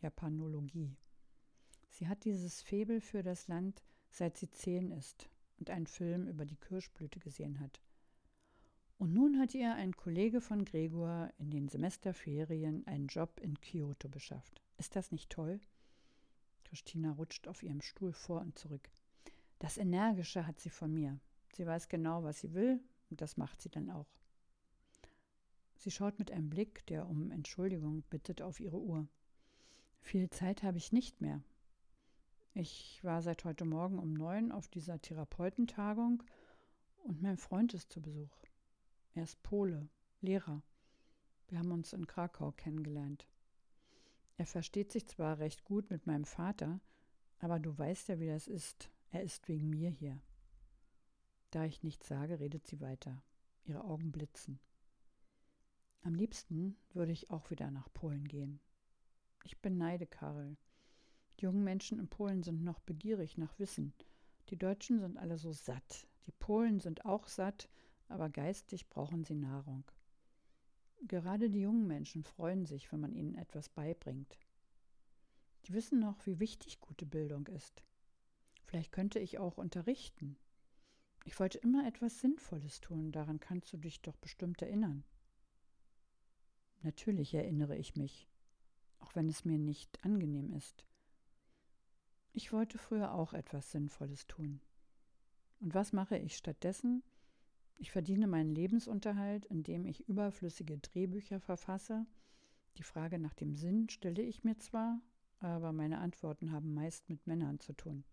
Japanologie. 0.00 0.96
Sie 1.90 2.08
hat 2.08 2.24
dieses 2.24 2.62
Febel 2.62 3.02
für 3.02 3.22
das 3.22 3.48
Land, 3.48 3.82
seit 4.08 4.38
sie 4.38 4.50
zehn 4.50 4.92
ist 4.92 5.28
und 5.60 5.70
einen 5.70 5.86
Film 5.86 6.26
über 6.26 6.44
die 6.44 6.56
Kirschblüte 6.56 7.20
gesehen 7.20 7.60
hat. 7.60 7.80
Und 8.98 9.14
nun 9.14 9.38
hat 9.38 9.54
ihr 9.54 9.74
ein 9.74 9.96
Kollege 9.96 10.40
von 10.40 10.64
Gregor 10.64 11.30
in 11.38 11.50
den 11.50 11.68
Semesterferien 11.68 12.86
einen 12.86 13.06
Job 13.06 13.40
in 13.40 13.58
Kyoto 13.60 14.08
beschafft. 14.08 14.60
Ist 14.76 14.96
das 14.96 15.12
nicht 15.12 15.30
toll? 15.30 15.60
Christina 16.64 17.12
rutscht 17.12 17.48
auf 17.48 17.62
ihrem 17.62 17.80
Stuhl 17.80 18.12
vor 18.12 18.40
und 18.40 18.58
zurück. 18.58 18.90
Das 19.58 19.78
Energische 19.78 20.46
hat 20.46 20.60
sie 20.60 20.70
von 20.70 20.92
mir. 20.92 21.18
Sie 21.54 21.66
weiß 21.66 21.88
genau, 21.88 22.22
was 22.24 22.40
sie 22.40 22.54
will, 22.54 22.80
und 23.10 23.20
das 23.20 23.36
macht 23.36 23.60
sie 23.60 23.70
dann 23.70 23.90
auch. 23.90 24.06
Sie 25.76 25.90
schaut 25.90 26.18
mit 26.18 26.30
einem 26.30 26.50
Blick, 26.50 26.86
der 26.86 27.08
um 27.08 27.30
Entschuldigung 27.30 28.02
bittet, 28.10 28.42
auf 28.42 28.60
ihre 28.60 28.78
Uhr. 28.78 29.08
Viel 30.02 30.28
Zeit 30.30 30.62
habe 30.62 30.78
ich 30.78 30.92
nicht 30.92 31.20
mehr. 31.20 31.42
Ich 32.54 32.98
war 33.04 33.22
seit 33.22 33.44
heute 33.44 33.64
Morgen 33.64 34.00
um 34.00 34.12
neun 34.12 34.50
auf 34.50 34.66
dieser 34.66 35.00
Therapeutentagung 35.00 36.24
und 37.04 37.22
mein 37.22 37.36
Freund 37.36 37.74
ist 37.74 37.92
zu 37.92 38.02
Besuch. 38.02 38.36
Er 39.14 39.22
ist 39.22 39.40
Pole, 39.44 39.88
Lehrer. 40.20 40.62
Wir 41.46 41.60
haben 41.60 41.70
uns 41.70 41.92
in 41.92 42.08
Krakau 42.08 42.50
kennengelernt. 42.50 43.28
Er 44.36 44.46
versteht 44.46 44.90
sich 44.90 45.06
zwar 45.06 45.38
recht 45.38 45.64
gut 45.64 45.90
mit 45.90 46.06
meinem 46.06 46.24
Vater, 46.24 46.80
aber 47.38 47.60
du 47.60 47.76
weißt 47.78 48.08
ja, 48.08 48.18
wie 48.18 48.26
das 48.26 48.48
ist. 48.48 48.90
Er 49.10 49.22
ist 49.22 49.46
wegen 49.48 49.70
mir 49.70 49.90
hier. 49.90 50.20
Da 51.52 51.64
ich 51.64 51.84
nichts 51.84 52.08
sage, 52.08 52.40
redet 52.40 52.66
sie 52.66 52.80
weiter. 52.80 53.22
Ihre 53.62 53.84
Augen 53.84 54.10
blitzen. 54.10 54.58
Am 56.02 56.14
liebsten 56.14 56.76
würde 56.94 57.12
ich 57.12 57.30
auch 57.30 57.50
wieder 57.50 57.70
nach 57.70 57.92
Polen 57.92 58.26
gehen. 58.26 58.60
Ich 59.44 59.60
beneide 59.60 60.06
Karel. 60.06 60.56
Die 61.40 61.46
jungen 61.46 61.64
Menschen 61.64 61.98
in 61.98 62.06
Polen 62.06 62.42
sind 62.42 62.64
noch 62.64 62.80
begierig 62.80 63.38
nach 63.38 63.58
Wissen. 63.58 63.94
Die 64.50 64.58
Deutschen 64.58 65.00
sind 65.00 65.16
alle 65.16 65.38
so 65.38 65.52
satt. 65.52 66.06
Die 66.26 66.32
Polen 66.32 66.80
sind 66.80 67.06
auch 67.06 67.28
satt, 67.28 67.70
aber 68.08 68.28
geistig 68.28 68.90
brauchen 68.90 69.24
sie 69.24 69.36
Nahrung. 69.36 69.84
Gerade 71.08 71.48
die 71.48 71.62
jungen 71.62 71.86
Menschen 71.86 72.24
freuen 72.24 72.66
sich, 72.66 72.92
wenn 72.92 73.00
man 73.00 73.14
ihnen 73.14 73.36
etwas 73.36 73.70
beibringt. 73.70 74.38
Die 75.64 75.72
wissen 75.72 75.98
noch, 75.98 76.26
wie 76.26 76.40
wichtig 76.40 76.78
gute 76.78 77.06
Bildung 77.06 77.46
ist. 77.46 77.82
Vielleicht 78.64 78.92
könnte 78.92 79.18
ich 79.18 79.38
auch 79.38 79.56
unterrichten. 79.56 80.36
Ich 81.24 81.40
wollte 81.40 81.56
immer 81.58 81.86
etwas 81.86 82.20
Sinnvolles 82.20 82.82
tun, 82.82 83.12
daran 83.12 83.40
kannst 83.40 83.72
du 83.72 83.78
dich 83.78 84.02
doch 84.02 84.16
bestimmt 84.16 84.60
erinnern. 84.60 85.04
Natürlich 86.82 87.32
erinnere 87.32 87.78
ich 87.78 87.96
mich, 87.96 88.28
auch 88.98 89.14
wenn 89.14 89.28
es 89.28 89.46
mir 89.46 89.58
nicht 89.58 90.04
angenehm 90.04 90.52
ist. 90.52 90.84
Ich 92.32 92.52
wollte 92.52 92.78
früher 92.78 93.12
auch 93.12 93.32
etwas 93.32 93.70
Sinnvolles 93.70 94.26
tun. 94.26 94.60
Und 95.60 95.74
was 95.74 95.92
mache 95.92 96.16
ich 96.16 96.36
stattdessen? 96.36 97.02
Ich 97.76 97.90
verdiene 97.90 98.26
meinen 98.26 98.54
Lebensunterhalt, 98.54 99.46
indem 99.46 99.86
ich 99.86 100.08
überflüssige 100.08 100.78
Drehbücher 100.78 101.40
verfasse. 101.40 102.06
Die 102.76 102.82
Frage 102.82 103.18
nach 103.18 103.34
dem 103.34 103.56
Sinn 103.56 103.88
stelle 103.88 104.22
ich 104.22 104.44
mir 104.44 104.58
zwar, 104.58 105.00
aber 105.40 105.72
meine 105.72 105.98
Antworten 105.98 106.52
haben 106.52 106.74
meist 106.74 107.08
mit 107.08 107.26
Männern 107.26 107.58
zu 107.58 107.72
tun. 107.72 108.04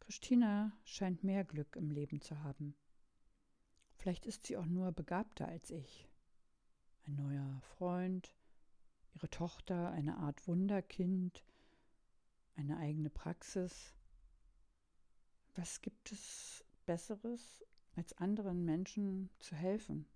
Christina 0.00 0.72
scheint 0.84 1.22
mehr 1.22 1.44
Glück 1.44 1.76
im 1.76 1.90
Leben 1.90 2.20
zu 2.20 2.42
haben. 2.42 2.74
Vielleicht 3.96 4.26
ist 4.26 4.46
sie 4.46 4.56
auch 4.56 4.66
nur 4.66 4.92
begabter 4.92 5.48
als 5.48 5.70
ich. 5.70 6.08
Ein 7.06 7.16
neuer 7.16 7.60
Freund, 7.62 8.34
ihre 9.14 9.30
Tochter, 9.30 9.90
eine 9.90 10.16
Art 10.16 10.46
Wunderkind, 10.46 11.44
eine 12.56 12.78
eigene 12.78 13.10
Praxis. 13.10 13.94
Was 15.54 15.80
gibt 15.80 16.12
es 16.12 16.64
Besseres 16.86 17.64
als 17.96 18.12
anderen 18.18 18.64
Menschen 18.64 19.30
zu 19.38 19.54
helfen. 19.54 20.06